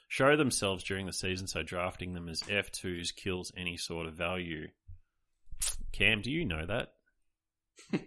[0.09, 4.69] Show themselves during the season, so drafting them as F2s kills any sort of value.
[5.93, 6.93] Cam, do you know that?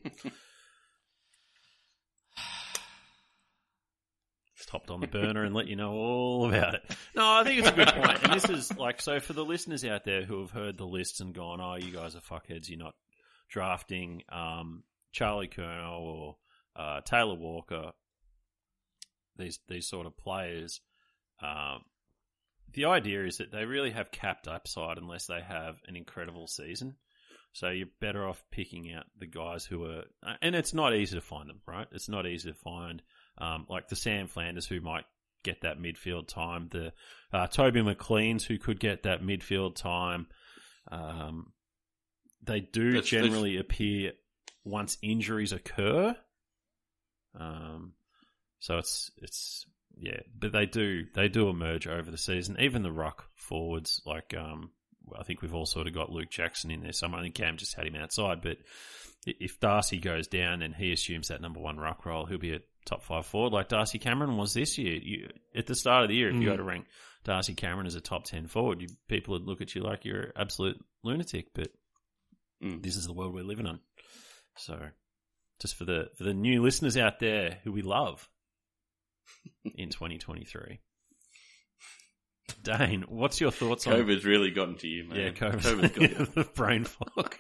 [4.70, 6.84] hopped on the burner and let you know all about it.
[7.16, 8.24] No, I think it's a good point.
[8.24, 11.20] And this is like, so for the listeners out there who have heard the lists
[11.20, 12.96] and gone, oh, you guys are fuckheads, you're not
[13.50, 16.38] drafting um, Charlie Curnow or
[16.76, 17.92] uh, Taylor Walker,
[19.38, 20.82] these these sort of players.
[21.42, 21.84] Um,
[22.74, 26.96] the idea is that they really have capped upside unless they have an incredible season.
[27.52, 30.04] So you're better off picking out the guys who are,
[30.42, 31.88] and it's not easy to find them, right?
[31.92, 33.02] It's not easy to find,
[33.40, 35.06] um, like the Sam Flanders who might
[35.44, 36.92] get that midfield time, the
[37.32, 40.28] uh, Toby McLean's who could get that midfield time.
[40.92, 41.54] Um,
[42.44, 44.14] they do That's- that's- generally appear
[44.64, 46.16] once injuries occur.
[47.40, 47.94] Um,
[48.60, 49.66] so it's it's
[49.98, 52.58] yeah, but they do they do emerge over the season.
[52.60, 54.72] Even the ruck forwards, like um,
[55.18, 56.92] I think we've all sort of got Luke Jackson in there.
[56.94, 58.58] Somewhere I think Cam just had him outside, but
[59.26, 62.60] if Darcy goes down and he assumes that number one ruck role, he'll be a
[62.86, 64.96] top five forward like Darcy Cameron was this year.
[65.02, 66.46] You, at the start of the year, if you Mm.
[66.46, 66.86] go to rank
[67.24, 70.22] Darcy Cameron as a top ten forward, you, people would look at you like you're
[70.22, 71.48] an absolute lunatic.
[71.54, 71.70] But
[72.64, 72.82] Mm.
[72.84, 73.80] this is the world we're living in.
[74.58, 74.90] So,
[75.62, 78.30] just for the for the new listeners out there who we love
[79.76, 80.80] in 2023.
[82.62, 85.18] Dane, what's your thoughts on COVID's really gotten to you, man.
[85.18, 86.26] yeah, COVID's COVID's got you.
[86.36, 87.36] the brain fog.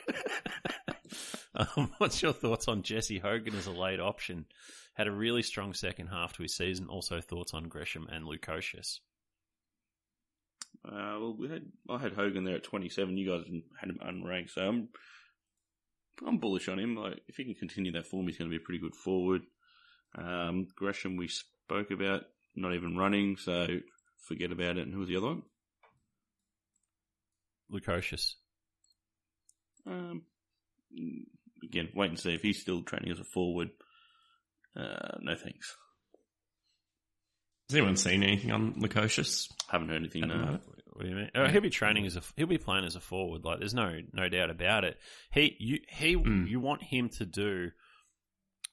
[1.55, 4.45] um, what's your thoughts on Jesse Hogan as a late option?
[4.93, 6.87] Had a really strong second half to his season.
[6.87, 8.99] Also, thoughts on Gresham and Lukosius.
[10.85, 13.17] Uh, well, we had I had Hogan there at 27.
[13.17, 13.45] You guys
[13.79, 14.89] had him unranked, so I'm
[16.25, 16.95] I'm bullish on him.
[16.95, 19.41] Like, if he can continue that form, he's going to be a pretty good forward.
[20.17, 22.23] Um, Gresham, we spoke about
[22.55, 23.67] not even running, so
[24.21, 24.83] forget about it.
[24.83, 25.43] And who was the other one?
[27.71, 28.33] Lukosius.
[29.85, 30.23] Um,
[31.63, 33.69] again, wait and see if he's still training as a forward.
[34.75, 35.75] Uh, no thanks.
[37.69, 39.47] Has anyone seen anything on Lukosius?
[39.69, 40.27] Haven't heard anything.
[40.27, 40.59] No.
[40.93, 41.29] What do you mean?
[41.35, 43.45] Oh, he'll be training as a he'll be playing as a forward.
[43.45, 44.97] Like there's no no doubt about it.
[45.31, 46.49] He you he Mm.
[46.49, 47.69] you want him to do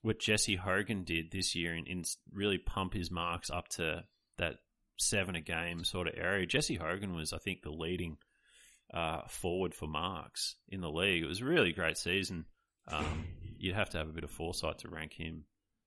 [0.02, 4.04] what Jesse Hogan did this year and, and really pump his marks up to
[4.38, 4.56] that
[4.96, 6.46] seven a game sort of area.
[6.46, 8.16] Jesse Hogan was I think the leading
[8.92, 11.22] uh, forward for marks in the league.
[11.22, 12.44] It was a really great season.
[12.88, 13.26] Um,
[13.58, 15.44] you'd have to have a bit of foresight to rank him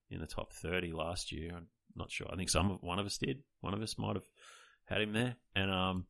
[0.09, 1.51] in the top thirty last year.
[1.55, 2.27] I'm not sure.
[2.31, 3.43] I think some one of us did.
[3.61, 4.27] One of us might have
[4.85, 6.05] had him there, and um.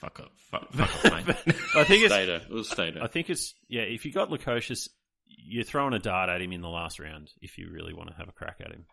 [0.00, 0.32] Fuck up.
[0.50, 1.56] Fuck, fuck off, mate.
[1.74, 2.12] I think it's.
[2.12, 2.42] Stater.
[2.48, 3.00] It was Stater.
[3.02, 3.54] I think it's.
[3.68, 4.88] Yeah, if you got Lukosius,
[5.26, 8.14] you're throwing a dart at him in the last round if you really want to
[8.16, 8.84] have a crack at him.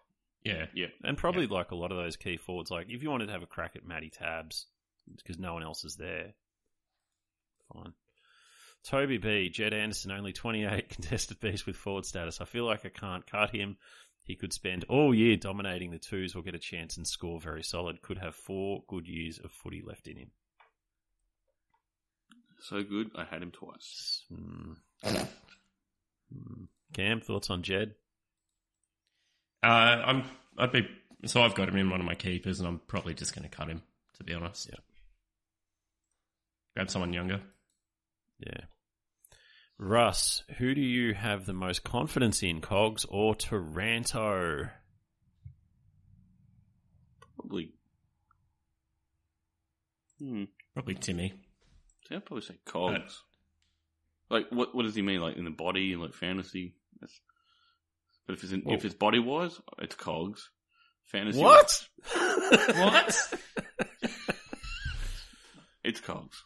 [0.43, 0.65] Yeah.
[0.73, 0.87] yeah.
[1.03, 3.43] And probably like a lot of those key forwards, like if you wanted to have
[3.43, 4.67] a crack at Matty Tabs
[5.15, 6.33] because no one else is there,
[7.73, 7.93] fine.
[8.83, 12.41] Toby B, Jed Anderson, only 28 contested beast with forward status.
[12.41, 13.77] I feel like I can't cut him.
[14.23, 17.63] He could spend all year dominating the twos or get a chance and score very
[17.63, 18.01] solid.
[18.01, 20.31] Could have four good years of footy left in him.
[22.59, 23.11] So good.
[23.15, 24.23] I had him twice.
[24.29, 24.73] Hmm.
[26.93, 27.95] Cam, thoughts on Jed?
[29.63, 30.23] Uh, I'm.
[30.57, 30.87] I'd be.
[31.25, 33.55] So I've got him in one of my keepers, and I'm probably just going to
[33.55, 33.81] cut him.
[34.17, 34.69] To be honest.
[34.69, 34.79] Yeah.
[36.75, 37.41] Grab someone younger.
[38.39, 38.61] Yeah.
[39.77, 44.69] Russ, who do you have the most confidence in, Cogs or Taranto?
[47.35, 47.73] Probably.
[50.19, 50.43] Hmm.
[50.73, 51.33] Probably Timmy.
[52.07, 53.23] See, I'd probably say cogs.
[54.29, 55.19] like, what what does he mean?
[55.19, 56.75] Like in the body, like fantasy?
[56.99, 57.19] That's,
[58.27, 60.49] but if it's in, if it's body wise, it's cogs.
[61.05, 61.39] Fantasy.
[61.41, 61.87] What?
[62.75, 63.33] What?
[65.83, 66.43] It's cogs,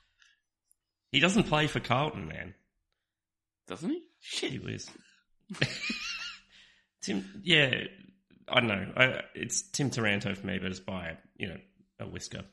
[1.11, 2.53] he doesn't play for Carlton, man.
[3.67, 4.01] doesn't he?
[4.21, 4.89] Shit, whiz.
[7.01, 7.83] Tim, yeah,
[8.47, 8.91] I don't know.
[8.95, 11.57] I, it's Tim Taranto for me, but it's by you know
[11.99, 12.43] a whisker.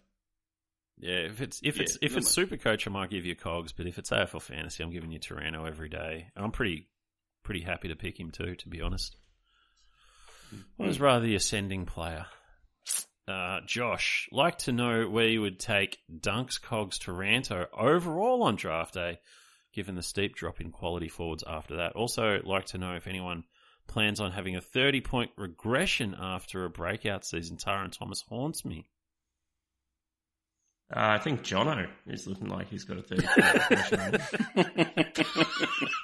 [0.99, 2.35] Yeah, if it's if Yeah, it's if it's much.
[2.35, 5.19] Super Coach, I might give you Cogs, but if it's AFL Fantasy, I'm giving you
[5.19, 6.27] Taranto every day.
[6.37, 6.89] And I'm pretty
[7.43, 9.17] pretty happy to pick him too, to be honest.
[10.79, 12.27] I was rather the ascending player.
[13.27, 18.95] Uh, Josh, like to know where you would take Dunks, Cogs, Taranto overall on draft
[18.95, 19.21] day,
[19.73, 21.93] given the steep drop in quality forwards after that.
[21.93, 23.45] Also, like to know if anyone
[23.87, 27.57] plans on having a 30 point regression after a breakout season.
[27.57, 28.89] Tarryn Thomas haunts me.
[30.95, 33.27] Uh, I think Jono is looking like he's got a thirty.
[33.27, 34.19] point regression.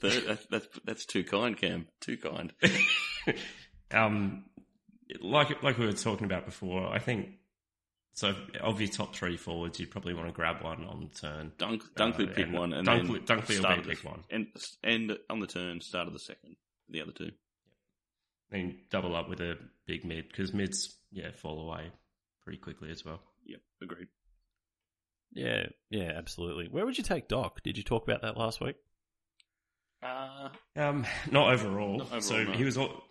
[0.00, 1.86] Third, that's, that's that's too kind, Cam.
[2.00, 2.52] Too kind.
[3.92, 4.44] um,
[5.22, 7.28] like like we were talking about before, I think
[8.14, 8.34] so.
[8.60, 11.52] Of your top three forwards, you'd probably want to grab one on the turn.
[11.58, 14.24] Dunk, Dunkley Uh, pick and one, and Dunkley- then Dunkley will be of pick one.
[14.30, 14.46] and
[14.82, 16.56] and on the turn, start of the second.
[16.88, 17.30] The other two.
[18.50, 21.90] Then double up with a big mid because mids, yeah, fall away
[22.44, 23.20] pretty quickly as well.
[23.46, 24.08] Yep, agreed.
[25.32, 26.68] Yeah, yeah, absolutely.
[26.68, 27.62] Where would you take Doc?
[27.64, 28.76] Did you talk about that last week?
[30.76, 31.98] Um, not overall.
[31.98, 32.52] Not overall, so no.
[32.52, 33.02] he was all,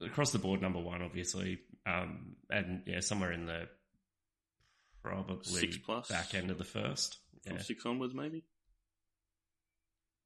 [0.00, 3.68] across the board number one, obviously, um, and yeah, somewhere in the
[5.02, 6.08] probably Six plus?
[6.08, 7.18] back end of the first.
[7.44, 7.62] from Yeah.
[7.62, 8.44] six onwards, maybe.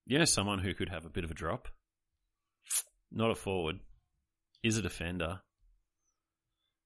[0.07, 1.69] Yeah, someone who could have a bit of a drop.
[3.13, 3.81] Not a forward,
[4.63, 5.41] is a defender.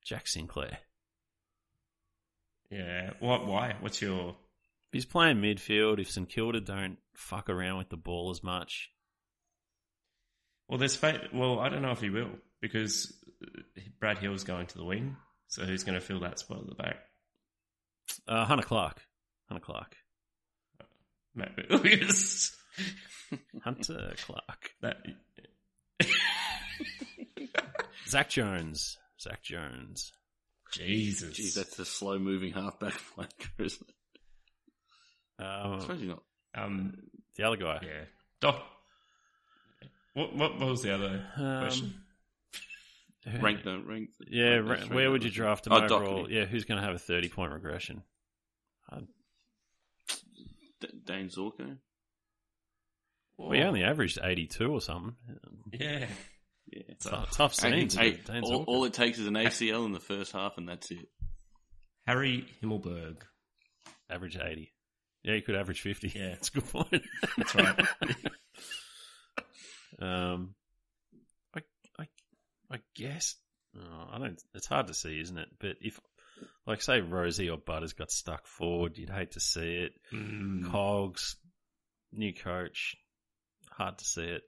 [0.05, 0.79] Jack Sinclair.
[2.71, 3.11] yeah.
[3.21, 3.47] What?
[3.47, 3.75] Why?
[3.81, 4.31] What's your?
[4.31, 8.91] If he's playing midfield, if St Kilda don't fuck around with the ball as much,
[10.69, 11.21] Well, there's fate.
[11.33, 13.13] Well, I don't know if he will because
[13.45, 13.61] uh,
[14.01, 15.17] Brad Hill's going to the wing,
[15.49, 16.97] so who's going to fill that spot at the back?
[18.29, 19.01] uh, Hunter Clark.
[19.49, 19.97] Hunter Clark.
[21.35, 22.57] Matt Williams.
[23.65, 24.71] Hunter Clark.
[24.81, 24.99] that
[28.09, 28.99] Zak Jones.
[29.21, 30.13] Zak Jones.
[30.73, 31.37] Jesus.
[31.37, 35.43] Geez, that's a slow moving halfback flanker, isn't it?
[35.45, 36.23] I Um, suppose he's not.
[36.55, 36.95] um.
[37.37, 37.81] the other guy.
[37.83, 38.05] Yeah.
[38.41, 38.63] Doc.
[40.15, 40.35] What?
[40.35, 41.95] What, what was the other Um, question?
[43.41, 44.11] Rank don't rank.
[44.29, 46.25] Yeah, rank ra- where three would you draft him Oh, overall?
[46.25, 46.31] Docherty.
[46.31, 48.03] Yeah, who's going to have a 30 point regression?
[50.81, 51.79] D- Dayne Zorko.
[53.39, 55.15] Well, he only averaged 82 or something.
[55.73, 56.07] Yeah.
[56.71, 56.83] Yeah.
[57.01, 60.57] Tough, tough Hey, hey, all, all it takes is an ACL in the first half,
[60.59, 61.09] and that's it.
[62.07, 63.17] Harry Himmelberg.
[64.11, 64.73] average 80.
[65.23, 66.13] Yeah, he could average 50.
[66.15, 66.29] Yeah.
[66.35, 67.03] That's a good point.
[67.39, 67.87] That's right.
[70.01, 70.55] um,
[71.55, 71.61] I,
[71.99, 72.07] I,
[72.71, 73.37] I guess,
[73.77, 75.49] oh, I don't, it's hard to see, isn't it?
[75.61, 76.01] But if,
[76.67, 79.93] like, say Rozee or Butters got stuck forward, you'd hate to see it.
[80.13, 80.71] Mm.
[80.71, 81.37] Cogs,
[82.13, 82.97] new coach,
[83.71, 84.43] hard to see it.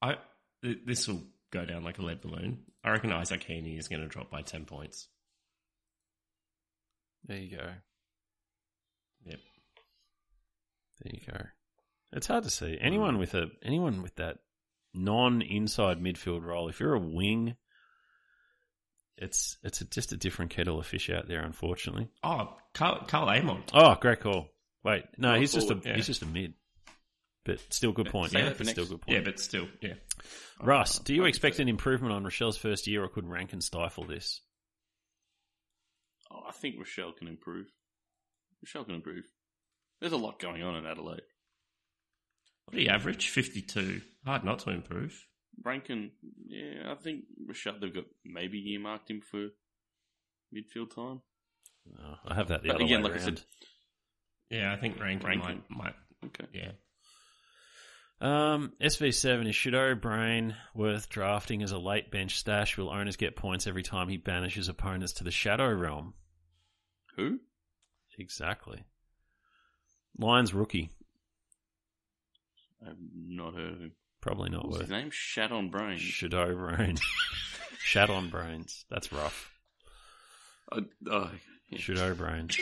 [0.00, 0.16] I
[0.62, 1.22] this will
[1.52, 2.64] go down like a lead balloon.
[2.84, 5.08] I reckon Isaac Heeney is going to drop by 10 points.
[7.24, 7.68] There you go.
[9.24, 9.38] Yep.
[11.02, 11.38] There you go.
[12.12, 13.20] It's hard to see anyone mm.
[13.20, 14.38] with a anyone with that
[14.94, 16.68] non-inside midfield role.
[16.68, 17.56] If you're a wing,
[19.16, 21.42] it's it's a, just a different kettle of fish out there.
[21.42, 22.08] Unfortunately.
[22.22, 23.62] Oh, Carl, Karl Amon.
[23.72, 24.48] Oh, great call.
[24.84, 25.94] Wait, no, he's just a yeah.
[25.94, 26.54] he's just a mid,
[27.44, 28.32] but still good point.
[28.32, 29.16] Yeah, that for it's still good point.
[29.16, 29.94] Yeah, but still, yeah.
[30.60, 34.40] Russ, do you expect an improvement on Rachele's first year, or could Rankine stifle this?
[36.30, 37.66] Oh, I think Rachele can improve.
[38.62, 39.24] Rochelle can improve.
[40.00, 41.22] There's a lot going on in Adelaide.
[42.72, 43.28] What do you average?
[43.28, 44.00] 52.
[44.24, 45.26] Hard not to improve.
[45.62, 46.10] Rankine,
[46.46, 49.48] yeah, I think Rachele, they've got maybe earmarked him for
[50.54, 51.20] midfield time.
[52.00, 53.42] Oh, I have that the But other again, way like I said-
[54.48, 55.62] Yeah, I think Rankine, Rankine.
[55.68, 55.94] might, might,
[56.26, 56.46] Okay.
[56.54, 56.72] yeah.
[58.22, 62.78] Um, SV7 is Shadeau Brain worth drafting as a late bench stash?
[62.78, 66.14] Will owners get points every time he banishes opponents to the Shadow Realm?
[67.16, 67.40] Who?
[68.18, 68.84] Exactly.
[70.16, 70.90] Lions rookie.
[72.86, 73.92] I've not heard of him.
[74.20, 75.10] Probably not What's worth his name?
[75.12, 75.98] Shat on Brain.
[75.98, 76.96] Shadow Brain.
[77.84, 78.84] Shat on brains.
[78.90, 79.50] That's rough.
[80.70, 80.80] I,
[81.10, 81.30] oh,
[81.68, 81.78] yeah.
[81.78, 82.48] Shadow Brain.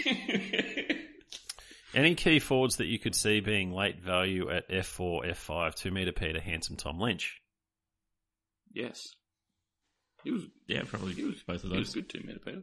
[1.95, 6.12] Any key forwards that you could see being late value at F4, F5, 2 metre
[6.12, 7.41] Peter, handsome Tom Lynch?
[8.73, 9.09] Yes.
[10.25, 11.73] He was, Yeah, probably he was, both of those.
[11.73, 12.05] he was those.
[12.12, 12.62] good metre Peter.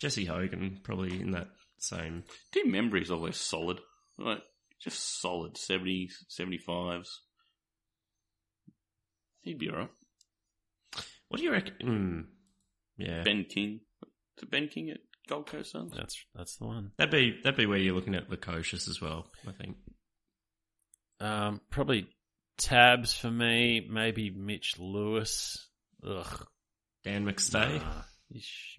[0.00, 2.24] Jesse Hogan, probably in that same.
[2.52, 3.78] Tim Membrey is always solid.
[4.18, 4.42] Like,
[4.80, 5.54] just solid.
[5.54, 7.08] 70s, 75s.
[9.42, 9.88] He'd be alright.
[11.28, 11.74] What do you reckon?
[12.98, 13.22] Mm, yeah.
[13.22, 13.80] Ben King.
[14.38, 15.92] To Ben King at Gold Coast Suns?
[15.96, 16.92] That's that's the one.
[16.98, 19.76] That'd be that'd be where you're looking at Lukosius as well, I think.
[21.20, 22.08] Um, probably
[22.58, 23.86] tabs for me.
[23.88, 25.68] Maybe Mitch Lewis.
[26.06, 26.46] Ugh.
[27.04, 27.80] Dan McStay.
[27.80, 28.02] Nah.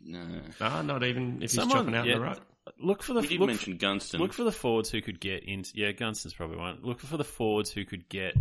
[0.01, 0.41] No.
[0.59, 2.39] Nah, not even if he's Someone- chopping out yeah, the right.
[2.79, 4.19] Look for the We did look, mention Gunston.
[4.21, 5.71] look for the forwards who could get into.
[5.75, 6.79] Yeah, Gunston's probably one.
[6.83, 8.35] Look for the forwards who could get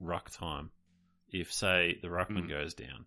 [0.00, 0.70] ruck time
[1.28, 2.48] if, say, the ruckman Mm.
[2.48, 3.06] goes down.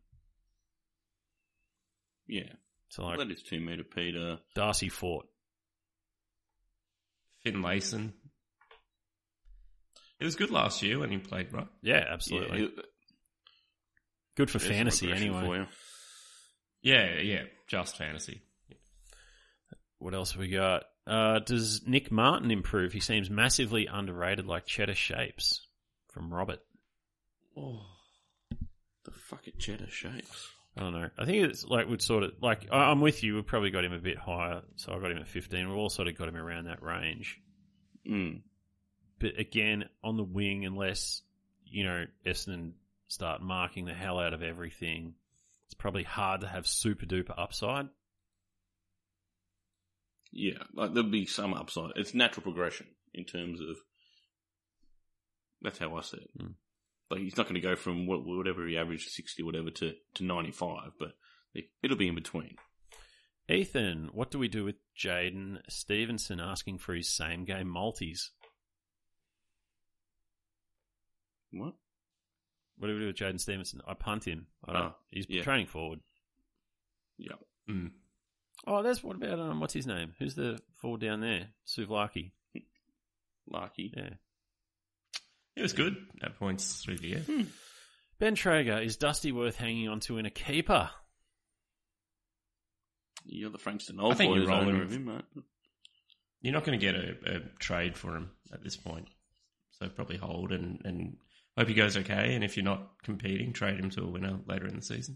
[2.27, 2.53] yeah.
[2.89, 4.39] So Well, like that is two meter Peter.
[4.55, 5.25] Darcy Fort.
[7.43, 8.13] Finlayson.
[10.19, 11.67] It was good last year when he played right.
[11.81, 12.61] Yeah, absolutely.
[12.61, 12.85] Yeah, it-
[14.35, 15.43] Good for fantasy anyway.
[15.45, 15.67] for.
[16.81, 18.41] Yeah, yeah, just fantasy.
[20.03, 20.83] What else have we got?
[21.07, 22.91] Uh, does Nick Martin improve?
[22.91, 25.65] He seems massively underrated, like Cheddar Shapes
[26.11, 26.59] from Robert.
[27.57, 27.85] Oh,
[29.05, 30.49] the fucking cheddar shapes.
[30.75, 31.09] I don't know.
[31.17, 33.35] I think it's like we'd sort of like I- I'm with you.
[33.35, 35.69] We've probably got him a bit higher, so I got him at 15.
[35.69, 37.39] We've all sort of got him around that range.
[38.05, 38.41] Mm.
[39.19, 41.21] But again, on the wing, unless
[41.65, 42.73] you know Essendon
[43.07, 45.13] start marking the hell out of everything,
[45.65, 47.87] it's probably hard to have super duper upside.
[50.33, 51.91] Yeah, like there'll be some upside.
[51.95, 53.77] It's natural progression in terms of.
[55.61, 56.29] That's how I see it.
[56.37, 56.55] Mm.
[57.09, 59.93] Like he's not going to go from what, whatever he averaged sixty or whatever to
[60.15, 61.11] to ninety five, but
[61.53, 62.55] it, it'll be in between.
[63.47, 68.31] Ethan, what do we do with Jaidyn Stephenson asking for his same game multis?
[71.51, 71.73] What?
[72.77, 73.81] What do we do with Jaidyn Stephenson?
[73.87, 74.47] I punt him.
[74.67, 74.81] I don't.
[74.81, 75.43] Oh, he's yeah.
[75.43, 75.99] training forward.
[77.17, 77.35] Yeah,
[77.69, 77.91] Mm.
[78.65, 79.59] Oh, there's what about um?
[79.59, 80.13] What's his name?
[80.19, 81.47] Who's the forward down there?
[81.67, 82.31] Suvlaki.
[83.51, 83.91] Larkey.
[83.95, 84.09] Yeah.
[85.55, 87.23] It was good at points through the year.
[88.19, 90.89] Ben Traeger is Dusty worth hanging on to in a keeper?
[93.25, 95.43] You're the Frankston old I think boy you're rolling with- him, mate.
[96.41, 99.07] You're not going to get a, a trade for him at this point,
[99.71, 101.15] so probably hold and, and
[101.57, 102.35] hope he goes okay.
[102.35, 105.15] And if you're not competing, trade him to a winner later in the season.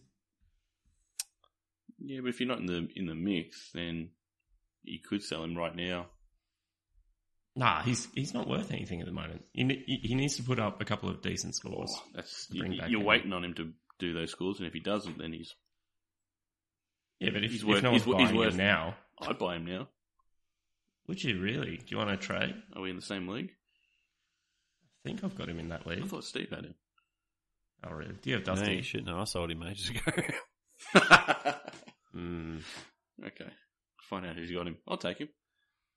[2.07, 4.09] Yeah, but if you're not in the in the mix, then
[4.83, 6.07] you could sell him right now.
[7.55, 9.43] Nah, he's he's not worth anything at the moment.
[9.51, 11.91] He, he needs to put up a couple of decent scores.
[11.93, 13.05] Oh, that's you, you're in.
[13.05, 15.53] waiting on him to do those scores, and if he doesn't, then he's.
[17.19, 19.39] Yeah, but if, He's if worth- no one's he's wo- he's worth- him now, I'd
[19.39, 19.89] buy him now.
[21.07, 21.77] would you really?
[21.77, 22.53] Do you want to trade?
[22.75, 23.49] Are we in the same league?
[25.03, 26.03] I think I've got him in that league.
[26.03, 26.75] I thought Steve had him.
[27.83, 28.13] Oh, really?
[28.21, 28.75] Do you have No, Dusty?
[28.75, 29.09] you shouldn't.
[29.09, 30.11] I sold him ages ago.
[32.17, 32.61] Mm,
[33.25, 33.49] okay,
[34.09, 34.77] find out who's got him.
[34.87, 35.29] I'll take him.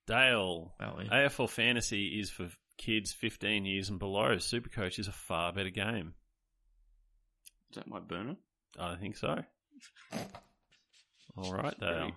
[0.06, 0.74] Dale.
[0.78, 1.28] well, yeah.
[1.28, 4.36] AFL Fantasy is for kids 15 years and below.
[4.36, 6.14] Supercoach is a far better game.
[7.70, 8.36] Is that my burner?
[8.78, 9.36] I think so.
[11.36, 11.90] All right, Dale.
[11.98, 12.14] Agreed.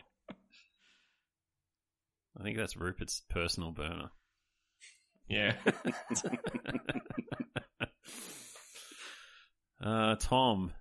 [2.40, 4.10] I think that's Rupert's personal burner.
[5.30, 5.54] yeah.
[9.84, 10.72] Uh, Tom.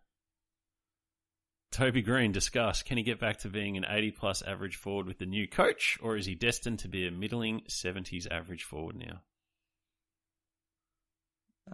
[1.73, 5.19] Toby Greene discuss can he get back to being an 80 plus average forward with
[5.19, 9.23] the new coach, or is he destined to be a middling 70s average forward now?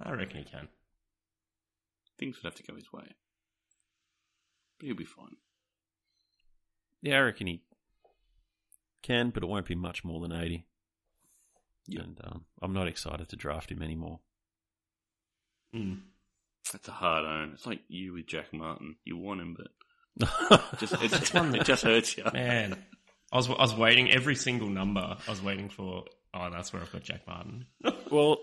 [0.00, 0.68] I reckon he can.
[2.16, 3.14] Things would have to go his way.
[4.78, 5.36] But he'll be fine.
[7.02, 7.62] Yeah, I reckon he
[9.02, 10.64] can, but it won't be much more than 80.
[11.88, 12.02] Yeah.
[12.02, 14.20] And um, I'm not excited to draft him anymore.
[15.74, 16.02] Mm.
[16.72, 17.52] That's a hard own.
[17.54, 18.96] It's like you with Jack Martin.
[19.04, 19.68] You want him, but
[20.78, 22.24] just, it, That's one it just hurts you.
[22.32, 22.76] Man,
[23.32, 25.00] I was I was waiting every single number.
[25.00, 26.04] I was waiting for.
[26.34, 27.66] Oh, that's where I've got Jack Martin.
[28.10, 28.38] well,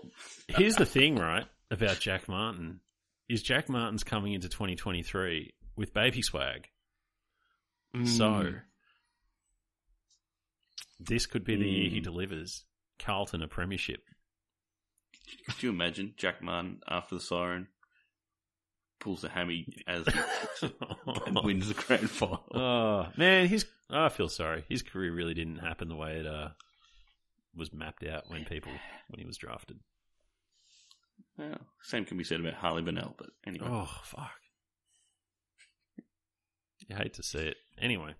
[0.48, 2.80] here's the thing, right, about Jack Martin
[3.28, 6.68] is Jack Martin's coming into 2023 with baby swag.
[8.04, 8.60] So Mm.
[11.00, 12.04] this could be the year he Mm.
[12.04, 12.64] delivers
[12.98, 14.02] Carlton a premiership.
[15.46, 17.68] Could you imagine Jack Martin after the siren
[19.06, 20.04] pulls the hammy as
[20.60, 20.68] he
[21.26, 22.44] and wins the grand final?
[22.54, 24.64] oh man, his I feel sorry.
[24.68, 26.48] His career really didn't happen the way it uh,
[27.54, 28.72] was mapped out when people
[29.08, 29.78] when he was drafted.
[31.38, 33.68] Well, same can be said about Harley Bennell, but anyway.
[33.70, 34.32] Oh fuck!
[36.88, 37.56] You hate to see it.
[37.80, 38.12] Anyway,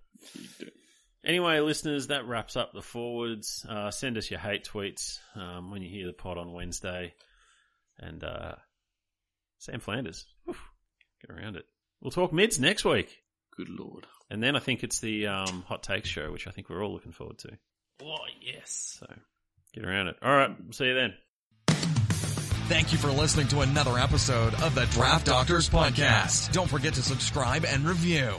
[1.25, 3.65] anyway, listeners, that wraps up the forwards.
[3.67, 7.13] Uh, send us your hate tweets um, when you hear the pod on Wednesday,
[7.99, 8.55] and uh,
[9.57, 10.61] Sam Flanders, Oof,
[11.27, 11.65] get around it.
[12.01, 13.21] We'll talk mids next week,
[13.55, 14.05] Good lord.
[14.29, 16.93] and then I think it's the um, hot takes show, which I think we're all
[16.93, 17.57] looking forward to.
[18.03, 18.97] Oh yes.
[18.99, 19.07] So
[19.73, 20.17] get around it.
[20.21, 21.13] All right, see you then.
[22.69, 26.51] Thank you for listening to another episode of the Draft Doctors Podcast.
[26.51, 28.33] Don't forget to subscribe and review.